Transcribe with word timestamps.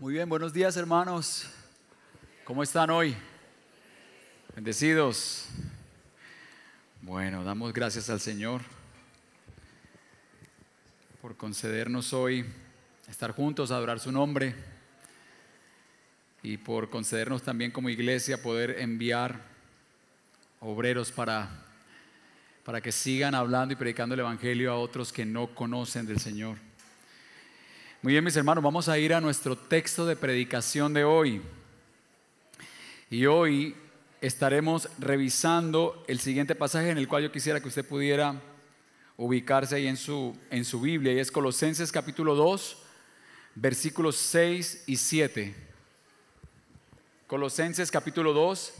Muy 0.00 0.12
bien, 0.12 0.28
buenos 0.28 0.52
días 0.52 0.76
hermanos. 0.76 1.44
¿Cómo 2.44 2.62
están 2.62 2.88
hoy? 2.88 3.16
Bendecidos. 4.54 5.46
Bueno, 7.02 7.42
damos 7.42 7.72
gracias 7.72 8.08
al 8.08 8.20
Señor 8.20 8.60
por 11.20 11.36
concedernos 11.36 12.12
hoy 12.12 12.44
estar 13.08 13.32
juntos, 13.32 13.72
adorar 13.72 13.98
su 13.98 14.12
nombre 14.12 14.54
y 16.44 16.58
por 16.58 16.90
concedernos 16.90 17.42
también 17.42 17.72
como 17.72 17.88
iglesia 17.88 18.40
poder 18.40 18.78
enviar 18.78 19.40
obreros 20.60 21.10
para, 21.10 21.50
para 22.64 22.80
que 22.80 22.92
sigan 22.92 23.34
hablando 23.34 23.72
y 23.72 23.76
predicando 23.76 24.14
el 24.14 24.20
Evangelio 24.20 24.70
a 24.70 24.78
otros 24.78 25.12
que 25.12 25.26
no 25.26 25.52
conocen 25.56 26.06
del 26.06 26.20
Señor. 26.20 26.67
Muy 28.00 28.12
bien, 28.12 28.22
mis 28.22 28.36
hermanos, 28.36 28.62
vamos 28.62 28.88
a 28.88 28.96
ir 28.96 29.12
a 29.12 29.20
nuestro 29.20 29.58
texto 29.58 30.06
de 30.06 30.14
predicación 30.14 30.94
de 30.94 31.02
hoy. 31.02 31.42
Y 33.10 33.26
hoy 33.26 33.74
estaremos 34.20 34.88
revisando 35.00 36.04
el 36.06 36.20
siguiente 36.20 36.54
pasaje 36.54 36.90
en 36.90 36.98
el 36.98 37.08
cual 37.08 37.24
yo 37.24 37.32
quisiera 37.32 37.60
que 37.60 37.66
usted 37.66 37.84
pudiera 37.84 38.40
ubicarse 39.16 39.74
ahí 39.74 39.88
en 39.88 39.96
su, 39.96 40.38
en 40.48 40.64
su 40.64 40.80
Biblia, 40.80 41.12
y 41.12 41.18
es 41.18 41.32
Colosenses 41.32 41.90
capítulo 41.90 42.36
2, 42.36 42.78
versículos 43.56 44.14
6 44.14 44.84
y 44.86 44.96
7. 44.96 45.56
Colosenses 47.26 47.90
capítulo 47.90 48.32
2, 48.32 48.74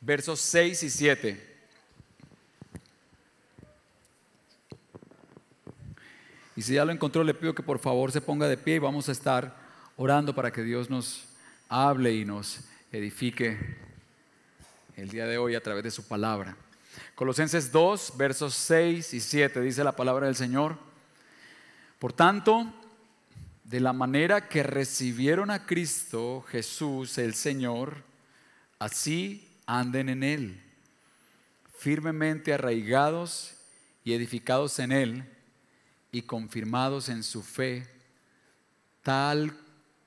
versos 0.00 0.40
6 0.40 0.82
y 0.82 0.90
7. 0.90 1.53
Y 6.56 6.62
si 6.62 6.74
ya 6.74 6.84
lo 6.84 6.92
encontró, 6.92 7.24
le 7.24 7.34
pido 7.34 7.54
que 7.54 7.62
por 7.62 7.78
favor 7.78 8.12
se 8.12 8.20
ponga 8.20 8.46
de 8.46 8.56
pie 8.56 8.76
y 8.76 8.78
vamos 8.78 9.08
a 9.08 9.12
estar 9.12 9.56
orando 9.96 10.34
para 10.34 10.52
que 10.52 10.62
Dios 10.62 10.88
nos 10.88 11.24
hable 11.68 12.14
y 12.14 12.24
nos 12.24 12.60
edifique 12.92 13.58
el 14.96 15.08
día 15.08 15.26
de 15.26 15.36
hoy 15.36 15.56
a 15.56 15.62
través 15.62 15.82
de 15.82 15.90
su 15.90 16.06
palabra. 16.06 16.56
Colosenses 17.16 17.72
2, 17.72 18.12
versos 18.16 18.54
6 18.54 19.14
y 19.14 19.20
7 19.20 19.60
dice 19.60 19.82
la 19.82 19.96
palabra 19.96 20.26
del 20.26 20.36
Señor. 20.36 20.78
Por 21.98 22.12
tanto, 22.12 22.72
de 23.64 23.80
la 23.80 23.92
manera 23.92 24.48
que 24.48 24.62
recibieron 24.62 25.50
a 25.50 25.66
Cristo 25.66 26.44
Jesús 26.48 27.18
el 27.18 27.34
Señor, 27.34 28.04
así 28.78 29.48
anden 29.66 30.08
en 30.08 30.22
Él, 30.22 30.62
firmemente 31.78 32.52
arraigados 32.52 33.56
y 34.04 34.12
edificados 34.12 34.78
en 34.78 34.92
Él 34.92 35.33
y 36.14 36.22
confirmados 36.22 37.08
en 37.08 37.24
su 37.24 37.42
fe, 37.42 37.88
tal 39.02 39.52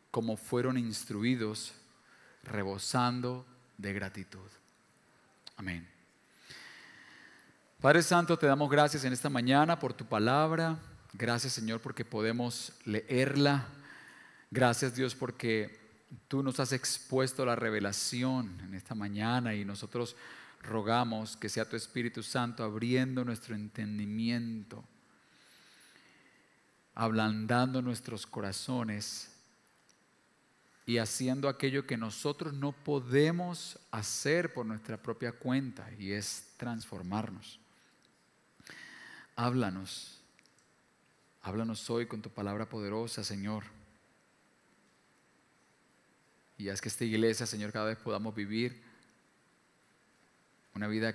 como 0.10 0.38
fueron 0.38 0.78
instruidos, 0.78 1.74
rebosando 2.44 3.46
de 3.78 3.92
gratitud. 3.92 4.50
Amén. 5.58 5.86
Padre 7.82 8.04
Santo, 8.04 8.40
te 8.40 8.48
damos 8.48 8.70
gracias 8.70 9.04
en 9.04 9.12
esta 9.12 9.30
mañana 9.30 9.80
por 9.80 9.94
tu 9.94 10.06
palabra. 10.06 10.80
Gracias 11.12 11.52
Señor 11.52 11.82
porque 11.82 12.06
podemos 12.06 12.72
leerla. 12.86 13.68
Gracias 14.50 14.96
Dios 14.96 15.14
porque 15.14 15.78
tú 16.30 16.42
nos 16.42 16.62
has 16.62 16.72
expuesto 16.72 17.46
la 17.46 17.58
revelación 17.58 18.58
en 18.62 18.76
esta 18.76 18.96
mañana 18.96 19.56
y 19.56 19.66
nosotros 19.66 20.16
rogamos 20.64 21.36
que 21.36 21.50
sea 21.50 21.68
tu 21.68 21.76
Espíritu 21.76 22.24
Santo 22.24 22.64
abriendo 22.64 23.26
nuestro 23.26 23.56
entendimiento 23.56 24.86
ablandando 26.98 27.84
nuestros 27.84 28.26
corazones 28.26 29.32
y 30.88 30.98
haciendo 30.98 31.48
aquello 31.48 31.86
que 31.86 31.96
nosotros 31.96 32.56
no 32.56 32.72
podemos 32.72 33.78
hacer 33.92 34.52
por 34.52 34.66
nuestra 34.66 34.98
propia 34.98 35.32
cuenta 35.32 35.88
y 36.00 36.14
es 36.14 36.48
transformarnos. 36.58 37.60
Háblanos, 39.36 40.20
háblanos 41.44 41.88
hoy 41.92 42.08
con 42.08 42.24
tu 42.24 42.32
palabra 42.32 42.68
poderosa, 42.68 43.24
Señor. 43.24 43.66
Y 46.58 46.70
haz 46.70 46.82
que 46.82 46.90
esta 46.90 47.06
iglesia, 47.06 47.46
Señor, 47.46 47.72
cada 47.72 47.86
vez 47.86 48.00
podamos 48.00 48.34
vivir 48.34 48.82
una 50.74 50.88
vida 50.88 51.14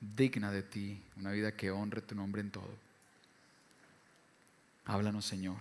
digna 0.00 0.52
de 0.52 0.62
ti, 0.62 1.02
una 1.16 1.32
vida 1.32 1.56
que 1.56 1.70
honre 1.70 2.02
tu 2.02 2.14
nombre 2.14 2.42
en 2.42 2.50
todo. 2.50 2.87
Háblanos, 4.88 5.26
Señor. 5.26 5.58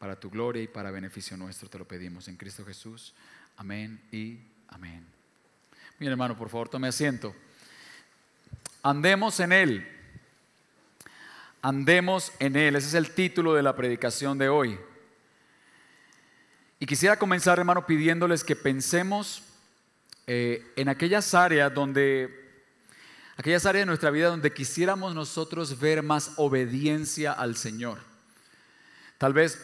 Para 0.00 0.18
tu 0.18 0.28
gloria 0.28 0.60
y 0.60 0.66
para 0.66 0.90
beneficio 0.90 1.36
nuestro 1.36 1.70
te 1.70 1.78
lo 1.78 1.86
pedimos 1.86 2.26
en 2.26 2.36
Cristo 2.36 2.64
Jesús. 2.64 3.14
Amén 3.56 4.02
y 4.10 4.40
amén. 4.66 5.06
Mira, 6.00 6.10
hermano, 6.10 6.36
por 6.36 6.48
favor, 6.48 6.68
tome 6.68 6.88
asiento. 6.88 7.32
Andemos 8.82 9.38
en 9.38 9.52
Él. 9.52 9.88
Andemos 11.62 12.32
en 12.40 12.56
Él. 12.56 12.74
Ese 12.74 12.88
es 12.88 12.94
el 12.94 13.14
título 13.14 13.54
de 13.54 13.62
la 13.62 13.76
predicación 13.76 14.36
de 14.36 14.48
hoy. 14.48 14.76
Y 16.80 16.86
quisiera 16.86 17.20
comenzar, 17.20 17.60
hermano, 17.60 17.86
pidiéndoles 17.86 18.42
que 18.42 18.56
pensemos 18.56 19.44
eh, 20.26 20.72
en 20.74 20.88
aquellas 20.88 21.32
áreas 21.34 21.72
donde 21.72 22.43
aquellas 23.36 23.66
áreas 23.66 23.82
de 23.82 23.86
nuestra 23.86 24.10
vida 24.10 24.28
donde 24.28 24.52
quisiéramos 24.52 25.14
nosotros 25.14 25.78
ver 25.78 26.02
más 26.02 26.32
obediencia 26.36 27.32
al 27.32 27.56
Señor. 27.56 27.98
Tal 29.18 29.32
vez 29.32 29.58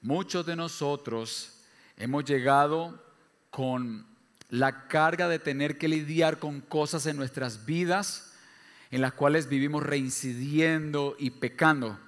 muchos 0.00 0.46
de 0.46 0.56
nosotros 0.56 1.60
hemos 1.96 2.24
llegado 2.24 3.02
con 3.50 4.06
la 4.50 4.88
carga 4.88 5.28
de 5.28 5.38
tener 5.38 5.78
que 5.78 5.88
lidiar 5.88 6.38
con 6.38 6.60
cosas 6.60 7.06
en 7.06 7.16
nuestras 7.16 7.66
vidas 7.66 8.32
en 8.90 9.02
las 9.02 9.12
cuales 9.12 9.48
vivimos 9.48 9.82
reincidiendo 9.82 11.14
y 11.18 11.30
pecando. 11.30 11.98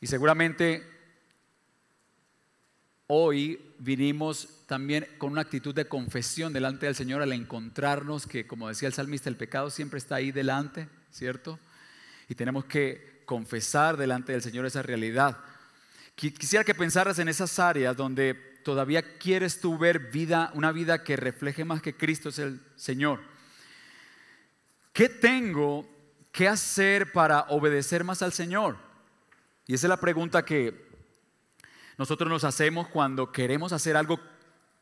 Y 0.00 0.08
seguramente 0.08 0.84
hoy 3.06 3.60
vinimos 3.78 4.48
también 4.66 5.06
con 5.18 5.32
una 5.32 5.42
actitud 5.42 5.74
de 5.74 5.86
confesión 5.86 6.52
delante 6.52 6.86
del 6.86 6.96
Señor 6.96 7.22
al 7.22 7.32
encontrarnos 7.32 8.26
que, 8.26 8.46
como 8.46 8.68
decía 8.68 8.88
el 8.88 8.94
salmista, 8.94 9.28
el 9.28 9.36
pecado 9.36 9.70
siempre 9.70 9.98
está 9.98 10.16
ahí 10.16 10.32
delante, 10.32 10.88
¿cierto? 11.10 11.58
Y 12.28 12.34
tenemos 12.34 12.64
que 12.64 13.22
confesar 13.24 13.96
delante 13.96 14.32
del 14.32 14.42
Señor 14.42 14.66
esa 14.66 14.82
realidad. 14.82 15.38
Quisiera 16.16 16.64
que 16.64 16.74
pensaras 16.74 17.18
en 17.18 17.28
esas 17.28 17.58
áreas 17.58 17.96
donde 17.96 18.34
todavía 18.64 19.18
quieres 19.18 19.60
tú 19.60 19.78
ver 19.78 20.10
vida, 20.10 20.50
una 20.54 20.72
vida 20.72 21.04
que 21.04 21.16
refleje 21.16 21.64
más 21.64 21.80
que 21.80 21.96
Cristo 21.96 22.30
es 22.30 22.40
el 22.40 22.60
Señor. 22.74 23.20
¿Qué 24.92 25.08
tengo 25.08 25.86
que 26.32 26.48
hacer 26.48 27.12
para 27.12 27.42
obedecer 27.50 28.02
más 28.02 28.22
al 28.22 28.32
Señor? 28.32 28.78
Y 29.66 29.74
esa 29.74 29.86
es 29.86 29.90
la 29.90 30.00
pregunta 30.00 30.44
que 30.44 30.86
nosotros 31.98 32.28
nos 32.28 32.44
hacemos 32.44 32.88
cuando 32.88 33.30
queremos 33.30 33.72
hacer 33.72 33.96
algo 33.96 34.18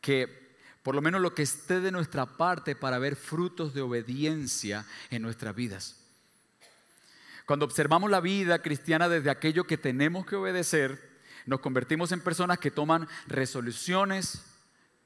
que 0.04 0.58
por 0.82 0.94
lo 0.94 1.00
menos 1.00 1.22
lo 1.22 1.34
que 1.34 1.40
esté 1.40 1.80
de 1.80 1.90
nuestra 1.90 2.26
parte 2.26 2.76
para 2.76 2.98
ver 2.98 3.16
frutos 3.16 3.72
de 3.72 3.80
obediencia 3.80 4.84
en 5.08 5.22
nuestras 5.22 5.56
vidas. 5.56 5.96
Cuando 7.46 7.64
observamos 7.64 8.10
la 8.10 8.20
vida 8.20 8.60
cristiana 8.60 9.08
desde 9.08 9.30
aquello 9.30 9.64
que 9.64 9.78
tenemos 9.78 10.26
que 10.26 10.36
obedecer, 10.36 11.00
nos 11.46 11.60
convertimos 11.60 12.12
en 12.12 12.20
personas 12.20 12.58
que 12.58 12.70
toman 12.70 13.08
resoluciones, 13.26 14.44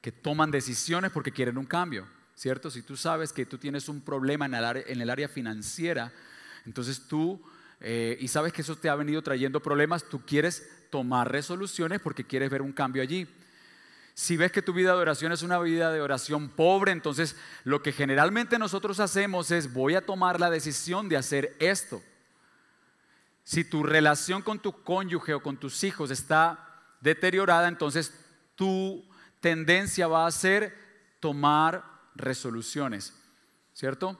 que 0.01 0.11
toman 0.11 0.51
decisiones 0.51 1.11
porque 1.11 1.31
quieren 1.31 1.57
un 1.57 1.65
cambio, 1.65 2.05
¿cierto? 2.35 2.69
Si 2.69 2.81
tú 2.81 2.97
sabes 2.97 3.31
que 3.31 3.45
tú 3.45 3.57
tienes 3.57 3.87
un 3.87 4.01
problema 4.01 4.47
en 4.47 4.53
el 5.01 5.09
área, 5.09 5.29
financiera, 5.29 6.11
entonces 6.65 7.07
tú, 7.07 7.41
eh, 7.79 8.17
y 8.19 8.27
sabes 8.27 8.51
que 8.51 8.63
eso 8.63 8.75
te 8.75 8.89
ha 8.89 8.95
venido 8.95 9.21
trayendo 9.21 9.61
problemas, 9.61 10.03
tú 10.09 10.25
quieres 10.25 10.69
tomar 10.89 11.31
resoluciones 11.31 12.01
porque 12.01 12.25
quieres 12.25 12.49
ver 12.49 12.61
un 12.61 12.73
cambio 12.73 13.01
allí. 13.01 13.29
Si 14.19 14.35
ves 14.35 14.51
que 14.51 14.61
tu 14.61 14.73
vida 14.73 14.91
de 14.91 14.99
oración 14.99 15.31
es 15.31 15.43
una 15.43 15.59
vida 15.59 15.93
de 15.93 16.01
oración 16.01 16.49
pobre, 16.49 16.91
entonces 16.91 17.37
lo 17.63 17.81
que 17.81 17.93
generalmente 17.93 18.59
nosotros 18.59 18.99
hacemos 18.99 19.49
es 19.49 19.71
voy 19.71 19.95
a 19.95 20.05
tomar 20.05 20.41
la 20.41 20.49
decisión 20.49 21.07
de 21.07 21.15
hacer 21.15 21.55
esto. 21.57 22.03
Si 23.45 23.63
tu 23.63 23.81
relación 23.81 24.41
con 24.41 24.59
tu 24.59 24.83
cónyuge 24.83 25.33
o 25.33 25.41
con 25.41 25.55
tus 25.55 25.85
hijos 25.85 26.11
está 26.11 26.81
deteriorada, 26.99 27.69
entonces 27.69 28.13
tu 28.55 29.07
tendencia 29.39 30.05
va 30.09 30.27
a 30.27 30.31
ser 30.31 30.75
tomar 31.21 31.85
resoluciones, 32.13 33.13
¿cierto? 33.73 34.19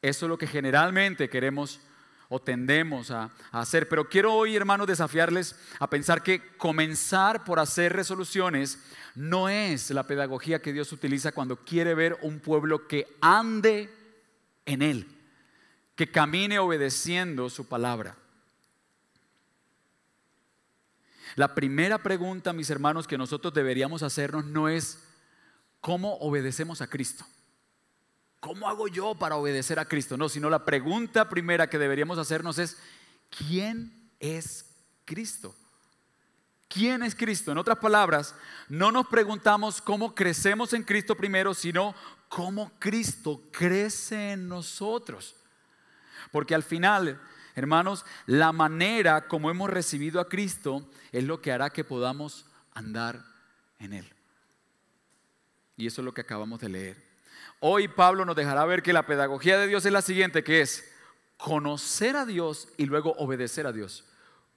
Eso 0.00 0.24
es 0.24 0.30
lo 0.30 0.38
que 0.38 0.46
generalmente 0.46 1.28
queremos 1.28 1.80
o 2.28 2.40
tendemos 2.40 3.10
a, 3.10 3.30
hacer. 3.52 3.88
Pero 3.88 4.08
quiero 4.08 4.34
hoy, 4.34 4.56
hermanos, 4.56 4.86
desafiarles 4.86 5.56
a 5.78 5.88
pensar 5.88 6.22
que 6.22 6.56
comenzar 6.56 7.44
por 7.44 7.58
hacer 7.58 7.92
resoluciones 7.92 8.78
no 9.14 9.48
es 9.48 9.90
la 9.90 10.06
pedagogía 10.06 10.60
que 10.60 10.72
Dios 10.72 10.92
utiliza 10.92 11.32
cuando 11.32 11.56
quiere 11.56 11.94
ver 11.94 12.18
un 12.22 12.40
pueblo 12.40 12.88
que 12.88 13.06
ande 13.20 13.90
en 14.66 14.82
Él, 14.82 15.06
que 15.94 16.10
camine 16.10 16.58
obedeciendo 16.58 17.50
su 17.50 17.66
palabra. 17.66 18.16
La 21.36 21.54
primera 21.54 21.98
pregunta, 21.98 22.52
mis 22.52 22.70
hermanos, 22.70 23.06
que 23.06 23.18
nosotros 23.18 23.52
deberíamos 23.52 24.02
hacernos 24.02 24.44
no 24.44 24.68
es 24.68 25.02
cómo 25.80 26.14
obedecemos 26.18 26.80
a 26.80 26.86
Cristo. 26.86 27.24
¿Cómo 28.44 28.68
hago 28.68 28.88
yo 28.88 29.14
para 29.14 29.36
obedecer 29.36 29.78
a 29.78 29.86
Cristo? 29.86 30.18
No, 30.18 30.28
sino 30.28 30.50
la 30.50 30.66
pregunta 30.66 31.30
primera 31.30 31.70
que 31.70 31.78
deberíamos 31.78 32.18
hacernos 32.18 32.58
es, 32.58 32.76
¿quién 33.30 34.10
es 34.20 34.66
Cristo? 35.06 35.56
¿Quién 36.68 37.02
es 37.02 37.14
Cristo? 37.14 37.52
En 37.52 37.56
otras 37.56 37.78
palabras, 37.78 38.34
no 38.68 38.92
nos 38.92 39.06
preguntamos 39.06 39.80
cómo 39.80 40.14
crecemos 40.14 40.74
en 40.74 40.82
Cristo 40.82 41.16
primero, 41.16 41.54
sino 41.54 41.94
cómo 42.28 42.70
Cristo 42.78 43.40
crece 43.50 44.32
en 44.32 44.46
nosotros. 44.46 45.36
Porque 46.30 46.54
al 46.54 46.64
final, 46.64 47.18
hermanos, 47.54 48.04
la 48.26 48.52
manera 48.52 49.26
como 49.26 49.50
hemos 49.50 49.70
recibido 49.70 50.20
a 50.20 50.28
Cristo 50.28 50.86
es 51.12 51.24
lo 51.24 51.40
que 51.40 51.50
hará 51.50 51.70
que 51.70 51.82
podamos 51.82 52.44
andar 52.74 53.24
en 53.78 53.94
Él. 53.94 54.12
Y 55.78 55.86
eso 55.86 56.02
es 56.02 56.04
lo 56.04 56.12
que 56.12 56.20
acabamos 56.20 56.60
de 56.60 56.68
leer. 56.68 57.13
Hoy 57.60 57.88
Pablo 57.88 58.24
nos 58.24 58.36
dejará 58.36 58.64
ver 58.64 58.82
que 58.82 58.92
la 58.92 59.06
pedagogía 59.06 59.58
de 59.58 59.66
Dios 59.66 59.86
es 59.86 59.92
la 59.92 60.02
siguiente, 60.02 60.44
que 60.44 60.60
es 60.60 60.90
conocer 61.36 62.16
a 62.16 62.26
Dios 62.26 62.68
y 62.76 62.86
luego 62.86 63.12
obedecer 63.18 63.66
a 63.66 63.72
Dios. 63.72 64.04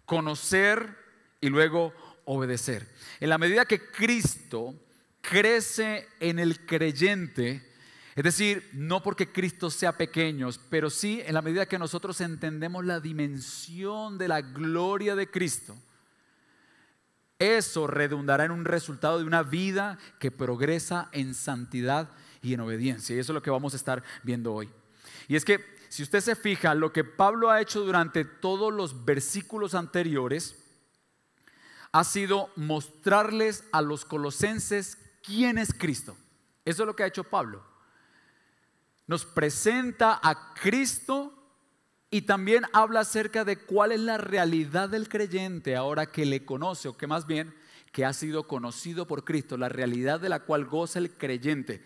Conocer 0.05 0.95
y 1.41 1.49
luego 1.49 1.93
obedecer. 2.25 2.87
En 3.19 3.29
la 3.29 3.37
medida 3.37 3.65
que 3.65 3.89
Cristo 3.89 4.75
crece 5.21 6.07
en 6.19 6.39
el 6.39 6.65
creyente, 6.65 7.63
es 8.15 8.23
decir, 8.23 8.69
no 8.73 9.03
porque 9.03 9.31
Cristo 9.31 9.69
sea 9.69 9.97
pequeño, 9.97 10.49
pero 10.69 10.89
sí 10.89 11.21
en 11.25 11.33
la 11.33 11.41
medida 11.41 11.67
que 11.67 11.79
nosotros 11.79 12.19
entendemos 12.21 12.83
la 12.83 12.99
dimensión 12.99 14.17
de 14.17 14.27
la 14.27 14.41
gloria 14.41 15.15
de 15.15 15.29
Cristo, 15.29 15.75
eso 17.39 17.85
redundará 17.85 18.45
en 18.45 18.51
un 18.51 18.65
resultado 18.65 19.19
de 19.19 19.25
una 19.25 19.43
vida 19.43 19.99
que 20.19 20.31
progresa 20.31 21.09
en 21.11 21.35
santidad 21.35 22.09
y 22.47 22.53
en 22.53 22.61
obediencia. 22.61 23.15
Y 23.15 23.19
eso 23.19 23.31
es 23.31 23.35
lo 23.35 23.41
que 23.41 23.49
vamos 23.49 23.73
a 23.73 23.77
estar 23.77 24.03
viendo 24.23 24.53
hoy. 24.53 24.69
Y 25.27 25.35
es 25.35 25.45
que, 25.45 25.63
si 25.89 26.03
usted 26.03 26.21
se 26.21 26.35
fija, 26.35 26.73
lo 26.73 26.91
que 26.91 27.03
Pablo 27.03 27.49
ha 27.49 27.61
hecho 27.61 27.81
durante 27.81 28.25
todos 28.25 28.73
los 28.73 29.05
versículos 29.05 29.73
anteriores 29.73 30.63
ha 31.91 32.03
sido 32.03 32.49
mostrarles 32.55 33.63
a 33.71 33.81
los 33.81 34.05
colosenses 34.05 34.97
quién 35.23 35.57
es 35.57 35.73
Cristo. 35.73 36.17
Eso 36.65 36.83
es 36.83 36.87
lo 36.87 36.95
que 36.95 37.03
ha 37.03 37.07
hecho 37.07 37.23
Pablo 37.23 37.63
nos 39.07 39.25
presenta 39.25 40.19
a 40.21 40.53
Cristo 40.53 41.33
y 42.11 42.21
también 42.23 42.63
habla 42.73 43.01
acerca 43.01 43.43
de 43.45 43.57
cuál 43.57 43.93
es 43.93 44.01
la 44.01 44.17
realidad 44.17 44.89
del 44.89 45.09
creyente 45.09 45.75
ahora 45.75 46.05
que 46.05 46.25
le 46.25 46.45
conoce, 46.45 46.89
o 46.89 46.97
que 46.97 47.07
más 47.07 47.25
bien 47.25 47.53
que 47.91 48.05
ha 48.05 48.13
sido 48.13 48.47
conocido 48.47 49.07
por 49.07 49.23
Cristo, 49.23 49.57
la 49.57 49.69
realidad 49.69 50.19
de 50.19 50.29
la 50.29 50.41
cual 50.41 50.65
goza 50.65 50.99
el 50.99 51.11
creyente. 51.11 51.83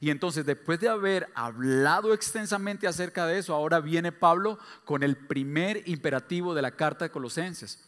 Y 0.00 0.10
entonces, 0.10 0.46
después 0.46 0.78
de 0.80 0.88
haber 0.88 1.28
hablado 1.34 2.14
extensamente 2.14 2.86
acerca 2.86 3.26
de 3.26 3.38
eso, 3.38 3.54
ahora 3.54 3.80
viene 3.80 4.12
Pablo 4.12 4.58
con 4.84 5.02
el 5.02 5.16
primer 5.16 5.88
imperativo 5.88 6.54
de 6.54 6.62
la 6.62 6.72
carta 6.72 7.04
de 7.04 7.10
Colosenses, 7.10 7.84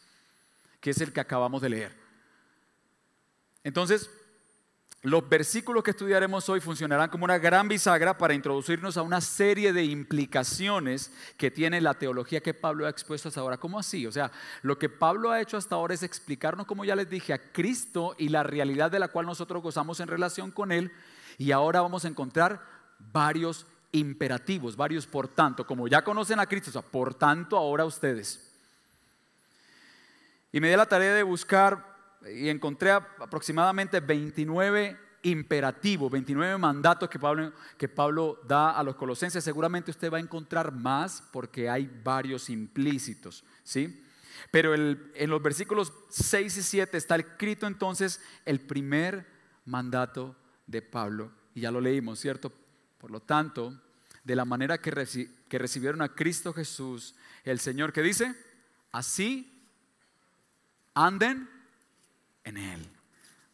que 0.80 0.90
es 0.90 1.00
el 1.00 1.12
que 1.12 1.20
acabamos 1.20 1.62
de 1.62 1.68
leer. 1.68 1.96
Entonces, 3.62 4.10
los 5.02 5.26
versículos 5.26 5.82
que 5.82 5.92
estudiaremos 5.92 6.46
hoy 6.50 6.60
funcionarán 6.60 7.08
como 7.08 7.24
una 7.24 7.38
gran 7.38 7.68
bisagra 7.68 8.18
para 8.18 8.34
introducirnos 8.34 8.98
a 8.98 9.02
una 9.02 9.22
serie 9.22 9.72
de 9.72 9.84
implicaciones 9.84 11.10
que 11.38 11.50
tiene 11.50 11.80
la 11.80 11.94
teología 11.94 12.42
que 12.42 12.52
Pablo 12.52 12.86
ha 12.86 12.90
expuesto 12.90 13.28
hasta 13.28 13.40
ahora. 13.40 13.56
¿Cómo 13.56 13.78
así? 13.78 14.06
O 14.06 14.12
sea, 14.12 14.30
lo 14.60 14.78
que 14.78 14.90
Pablo 14.90 15.30
ha 15.30 15.40
hecho 15.40 15.56
hasta 15.56 15.76
ahora 15.76 15.94
es 15.94 16.02
explicarnos, 16.02 16.66
como 16.66 16.84
ya 16.84 16.96
les 16.96 17.08
dije, 17.08 17.32
a 17.32 17.52
Cristo 17.52 18.14
y 18.18 18.28
la 18.28 18.42
realidad 18.42 18.90
de 18.90 18.98
la 18.98 19.08
cual 19.08 19.24
nosotros 19.24 19.62
gozamos 19.62 20.00
en 20.00 20.08
relación 20.08 20.50
con 20.50 20.70
Él. 20.70 20.92
Y 21.38 21.52
ahora 21.52 21.80
vamos 21.80 22.04
a 22.04 22.08
encontrar 22.08 22.60
varios 23.12 23.66
imperativos, 23.92 24.76
varios 24.76 25.06
por 25.06 25.28
tanto. 25.28 25.66
Como 25.66 25.88
ya 25.88 26.02
conocen 26.02 26.40
a 26.40 26.46
Cristo, 26.46 26.70
o 26.70 26.72
sea, 26.72 26.82
por 26.82 27.14
tanto 27.14 27.56
ahora 27.56 27.84
ustedes. 27.84 28.50
Y 30.52 30.60
me 30.60 30.68
di 30.68 30.76
la 30.76 30.86
tarea 30.86 31.14
de 31.14 31.22
buscar 31.22 31.96
y 32.26 32.48
encontré 32.48 32.90
aproximadamente 32.90 34.00
29 34.00 34.98
imperativos, 35.22 36.10
29 36.10 36.58
mandatos 36.58 37.08
que 37.08 37.18
Pablo, 37.18 37.52
que 37.76 37.88
Pablo 37.88 38.40
da 38.46 38.72
a 38.72 38.82
los 38.82 38.96
colosenses. 38.96 39.44
Seguramente 39.44 39.90
usted 39.90 40.12
va 40.12 40.16
a 40.16 40.20
encontrar 40.20 40.72
más 40.72 41.22
porque 41.32 41.68
hay 41.68 41.90
varios 42.02 42.50
implícitos, 42.50 43.44
¿sí? 43.62 44.04
Pero 44.50 44.74
en 44.74 45.30
los 45.30 45.42
versículos 45.42 45.92
6 46.08 46.56
y 46.56 46.62
7 46.62 46.96
está 46.96 47.16
escrito 47.16 47.66
entonces 47.66 48.20
el 48.44 48.60
primer 48.60 49.26
mandato 49.66 50.34
de 50.70 50.82
Pablo. 50.82 51.32
Y 51.54 51.62
ya 51.62 51.70
lo 51.70 51.80
leímos, 51.80 52.20
¿cierto? 52.20 52.52
Por 52.98 53.10
lo 53.10 53.20
tanto, 53.20 53.80
de 54.24 54.36
la 54.36 54.44
manera 54.44 54.78
que, 54.78 55.28
que 55.48 55.58
recibieron 55.58 56.02
a 56.02 56.14
Cristo 56.14 56.52
Jesús, 56.52 57.14
el 57.44 57.58
Señor, 57.58 57.92
que 57.92 58.02
dice, 58.02 58.34
así 58.92 59.66
anden 60.94 61.48
en 62.44 62.56
Él. 62.56 62.86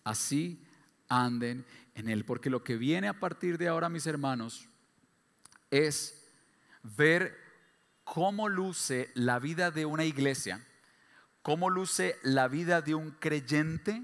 Así 0.05 0.63
anden 1.09 1.65
en 1.95 2.09
Él. 2.09 2.25
Porque 2.25 2.51
lo 2.51 2.63
que 2.63 2.77
viene 2.77 3.09
a 3.09 3.19
partir 3.19 3.57
de 3.59 3.69
ahora, 3.69 3.89
mis 3.89 4.07
hermanos, 4.07 4.69
es 5.71 6.23
ver 6.83 7.37
cómo 8.05 8.49
luce 8.49 9.11
la 9.15 9.39
vida 9.39 9.71
de 9.71 9.87
una 9.87 10.05
iglesia, 10.05 10.65
cómo 11.43 11.71
luce 11.71 12.19
la 12.23 12.47
vida 12.49 12.83
de 12.83 12.95
un 12.95 13.13
creyente 13.13 14.03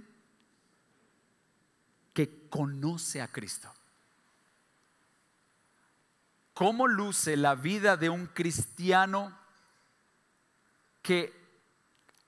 que 2.12 2.48
conoce 2.48 3.22
a 3.22 3.28
Cristo. 3.28 3.72
¿Cómo 6.54 6.86
luce 6.86 7.36
la 7.36 7.54
vida 7.54 7.96
de 7.96 8.10
un 8.10 8.26
cristiano 8.26 9.36
que 11.02 11.42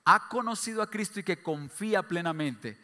ha 0.05 0.27
conocido 0.29 0.81
a 0.81 0.89
Cristo 0.89 1.19
y 1.19 1.23
que 1.23 1.41
confía 1.41 2.03
plenamente 2.03 2.77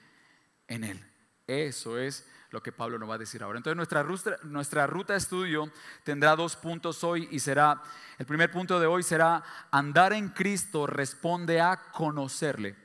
en 0.67 0.83
Él. 0.83 1.05
Eso 1.45 1.99
es 1.99 2.27
lo 2.49 2.63
que 2.63 2.71
Pablo 2.71 2.97
nos 2.97 3.09
va 3.09 3.15
a 3.15 3.19
decir 3.19 3.43
ahora. 3.43 3.57
Entonces 3.57 3.77
nuestra 3.77 4.03
ruta, 4.03 4.37
nuestra 4.43 4.87
ruta 4.87 5.13
de 5.13 5.19
estudio 5.19 5.71
tendrá 6.03 6.35
dos 6.35 6.55
puntos 6.55 7.03
hoy 7.03 7.27
y 7.31 7.39
será, 7.39 7.81
el 8.17 8.25
primer 8.25 8.51
punto 8.51 8.79
de 8.79 8.87
hoy 8.87 9.03
será 9.03 9.43
andar 9.69 10.13
en 10.13 10.29
Cristo 10.29 10.87
responde 10.87 11.61
a 11.61 11.91
conocerle. 11.91 12.75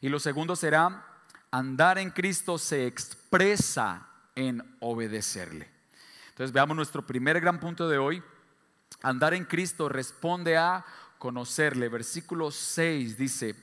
Y 0.00 0.08
lo 0.08 0.20
segundo 0.20 0.54
será 0.54 1.06
andar 1.50 1.98
en 1.98 2.10
Cristo 2.10 2.58
se 2.58 2.86
expresa 2.86 4.06
en 4.34 4.62
obedecerle. 4.80 5.68
Entonces 6.30 6.52
veamos 6.52 6.76
nuestro 6.76 7.06
primer 7.06 7.40
gran 7.40 7.60
punto 7.60 7.88
de 7.88 7.98
hoy. 7.98 8.22
Andar 9.02 9.34
en 9.34 9.44
Cristo 9.44 9.88
responde 9.88 10.56
a 10.56 10.84
conocerle. 11.18 11.88
Versículo 11.88 12.50
6 12.50 13.16
dice, 13.16 13.54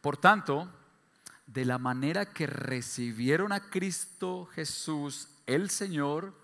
por 0.00 0.16
tanto, 0.16 0.68
de 1.46 1.64
la 1.64 1.78
manera 1.78 2.26
que 2.26 2.46
recibieron 2.46 3.52
a 3.52 3.70
Cristo 3.70 4.48
Jesús, 4.54 5.28
el 5.46 5.70
Señor, 5.70 6.34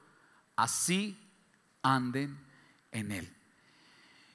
así 0.56 1.18
anden 1.82 2.38
en 2.92 3.12
Él. 3.12 3.36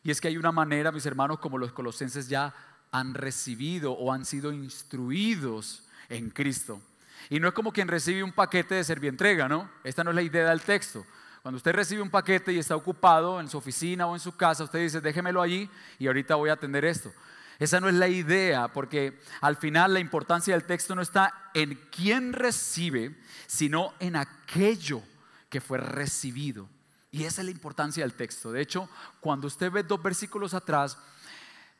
Y 0.04 0.12
es 0.12 0.22
que 0.22 0.28
hay 0.28 0.38
una 0.38 0.52
manera, 0.52 0.92
mis 0.92 1.06
hermanos, 1.06 1.40
como 1.40 1.58
los 1.58 1.72
colosenses 1.72 2.28
ya 2.28 2.54
han 2.92 3.14
recibido 3.14 3.94
o 3.94 4.12
han 4.12 4.26
sido 4.26 4.52
instruidos 4.52 5.84
en 6.10 6.30
Cristo. 6.30 6.82
Y 7.30 7.40
no 7.40 7.48
es 7.48 7.54
como 7.54 7.72
quien 7.72 7.88
recibe 7.88 8.24
un 8.24 8.32
paquete 8.32 8.76
de 8.76 8.84
servientrega, 8.84 9.48
¿no? 9.48 9.70
Esta 9.84 10.04
no 10.04 10.12
es 10.12 10.16
la 10.16 10.22
idea 10.22 10.50
del 10.50 10.62
texto. 10.62 11.06
Cuando 11.42 11.58
usted 11.58 11.74
recibe 11.74 12.02
un 12.02 12.10
paquete 12.10 12.54
y 12.54 12.60
está 12.60 12.76
ocupado 12.76 13.40
en 13.40 13.50
su 13.50 13.58
oficina 13.58 14.08
o 14.08 14.16
en 14.16 14.20
su 14.20 14.36
casa, 14.36 14.64
usted 14.64 14.80
dice, 14.80 15.02
déjemelo 15.02 15.42
allí 15.42 15.70
y 16.00 16.08
ahorita 16.08 16.36
voy 16.36 16.50
a 16.50 16.54
atender 16.54 16.86
esto. 16.86 17.12
Esa 17.60 17.80
no 17.80 17.88
es 17.88 17.96
la 17.96 18.08
idea, 18.08 18.68
porque 18.68 19.20
al 19.42 19.56
final 19.56 19.94
la 19.94 20.00
importancia 20.00 20.54
del 20.54 20.66
texto 20.66 20.96
no 20.96 21.02
está 21.02 21.52
en 21.54 21.80
quién 21.90 22.34
recibe, 22.34 23.16
sino 23.48 23.94
en 24.00 24.16
aquello 24.16 25.02
que 25.50 25.62
fue 25.62 25.78
recibido. 25.78 26.68
Y 27.12 27.24
esa 27.24 27.42
es 27.42 27.46
la 27.46 27.52
importancia 27.52 28.04
del 28.04 28.14
texto. 28.14 28.52
De 28.52 28.62
hecho, 28.62 28.90
cuando 29.22 29.48
usted 29.48 29.72
ve 29.72 29.84
dos 29.84 30.04
versículos 30.04 30.54
atrás, 30.54 30.98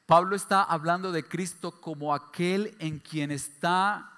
Pablo 0.06 0.36
está 0.36 0.64
hablando 0.64 1.12
de 1.12 1.26
Cristo 1.26 1.82
como 1.82 2.14
aquel 2.14 2.76
en 2.80 3.00
quien 3.00 3.32
está 3.32 4.15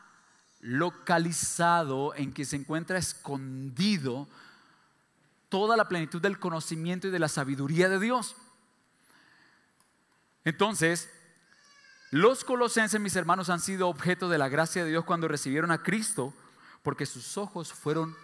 localizado, 0.60 2.16
en 2.16 2.32
quien 2.32 2.48
se 2.48 2.56
encuentra 2.56 2.98
escondido 2.98 4.28
toda 5.50 5.78
la 5.78 5.88
plenitud 5.88 6.22
del 6.22 6.40
conocimiento 6.40 7.08
y 7.08 7.12
de 7.12 7.20
la 7.20 7.28
sabiduría 7.28 7.90
de 7.90 8.00
Dios. 8.00 8.36
Entonces, 10.44 11.10
los 12.12 12.44
colosenses, 12.44 13.02
mis 13.02 13.16
hermanos, 13.16 13.50
han 13.50 13.60
sido 13.60 13.90
objeto 13.90 14.30
de 14.30 14.38
la 14.38 14.50
gracia 14.50 14.84
de 14.84 14.90
Dios 14.90 15.06
cuando 15.06 15.28
recibieron 15.28 15.72
a 15.72 15.84
Cristo, 15.84 16.34
porque 16.84 17.06
sus 17.06 17.38
ojos 17.38 17.74
fueron 17.74 18.16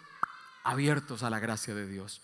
abiertos 0.64 1.24
a 1.24 1.30
la 1.30 1.40
gracia 1.40 1.76
de 1.76 1.88
Dios. 1.88 2.22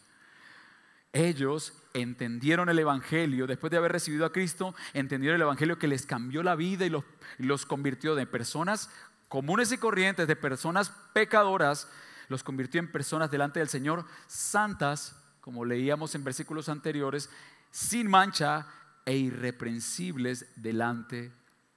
Ellos 1.12 1.74
entendieron 1.94 2.70
el 2.70 2.80
Evangelio, 2.80 3.48
después 3.48 3.72
de 3.72 3.78
haber 3.78 3.92
recibido 3.92 4.26
a 4.26 4.32
Cristo, 4.32 4.76
entendieron 4.94 5.36
el 5.36 5.42
Evangelio 5.42 5.80
que 5.80 5.88
les 5.88 6.06
cambió 6.06 6.44
la 6.44 6.56
vida 6.56 6.86
y 6.86 6.90
los, 6.90 7.04
los 7.38 7.66
convirtió 7.66 8.16
de 8.16 8.28
personas 8.28 8.90
comunes 9.30 9.72
y 9.72 9.78
corrientes, 9.78 10.28
de 10.28 10.36
personas 10.36 10.92
pecadoras, 11.14 11.88
los 12.28 12.44
convirtió 12.44 12.80
en 12.80 12.92
personas 12.92 13.32
delante 13.32 13.60
del 13.60 13.70
Señor 13.70 14.06
santas, 14.28 15.16
como 15.40 15.64
leíamos 15.64 16.14
en 16.16 16.24
versículos 16.24 16.68
anteriores, 16.68 17.30
sin 17.72 18.10
mancha 18.10 18.68
e 19.06 19.16
irreprensibles 19.16 20.46
delante 20.56 21.32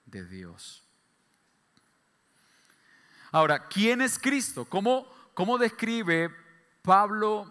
de 0.06 0.26
Dios. 0.26 0.82
Ahora, 3.30 3.68
¿quién 3.68 4.02
es 4.02 4.18
Cristo? 4.18 4.66
¿Cómo, 4.66 5.06
cómo 5.32 5.56
describe 5.56 6.30
Pablo 6.82 7.50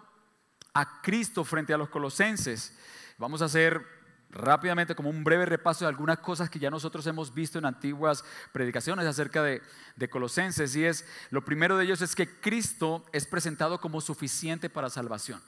a 0.74 1.00
Cristo 1.02 1.44
frente 1.44 1.74
a 1.74 1.78
los 1.78 1.88
colosenses? 1.88 2.76
Vamos 3.18 3.42
a 3.42 3.46
hacer 3.46 3.84
rápidamente 4.32 4.94
como 4.94 5.10
un 5.10 5.24
breve 5.24 5.46
repaso 5.46 5.84
de 5.84 5.90
algunas 5.90 6.18
cosas 6.18 6.50
que 6.50 6.58
ya 6.58 6.70
nosotros 6.70 7.06
hemos 7.06 7.32
visto 7.32 7.58
en 7.58 7.66
antiguas 7.66 8.24
predicaciones 8.52 9.06
acerca 9.06 9.42
de, 9.42 9.62
de, 9.96 10.08
Colosenses. 10.08 10.74
Y 10.74 10.84
es, 10.84 11.06
lo 11.30 11.44
primero 11.44 11.76
de 11.76 11.84
ellos 11.84 12.00
es 12.00 12.14
que 12.14 12.28
Cristo 12.40 13.04
es 13.12 13.26
presentado 13.26 13.80
como 13.80 14.00
suficiente 14.00 14.70
para 14.70 14.90
salvación. 14.90 15.40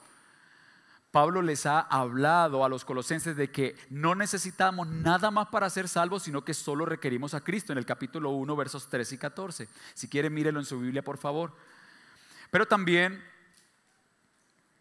Pablo 1.15 1.41
les 1.41 1.65
ha 1.65 1.79
hablado 1.79 2.65
a 2.65 2.69
los 2.69 2.83
colosenses 2.83 3.37
de 3.37 3.49
que 3.49 3.77
no 3.89 4.15
necesitamos 4.15 4.85
nada 4.85 5.31
más 5.31 5.47
para 5.47 5.69
ser 5.69 5.87
salvos, 5.87 6.23
sino 6.23 6.43
que 6.43 6.53
solo 6.53 6.85
requerimos 6.85 7.33
a 7.33 7.39
Cristo 7.39 7.71
en 7.71 7.77
el 7.77 7.85
capítulo 7.85 8.31
1, 8.31 8.53
versos 8.57 8.89
13 8.89 9.15
y 9.15 9.17
14. 9.17 9.69
Si 9.93 10.09
quiere, 10.09 10.29
mírelo 10.29 10.59
en 10.59 10.65
su 10.65 10.77
Biblia, 10.77 11.01
por 11.01 11.17
favor. 11.17 11.55
Pero 12.51 12.67
también 12.67 13.23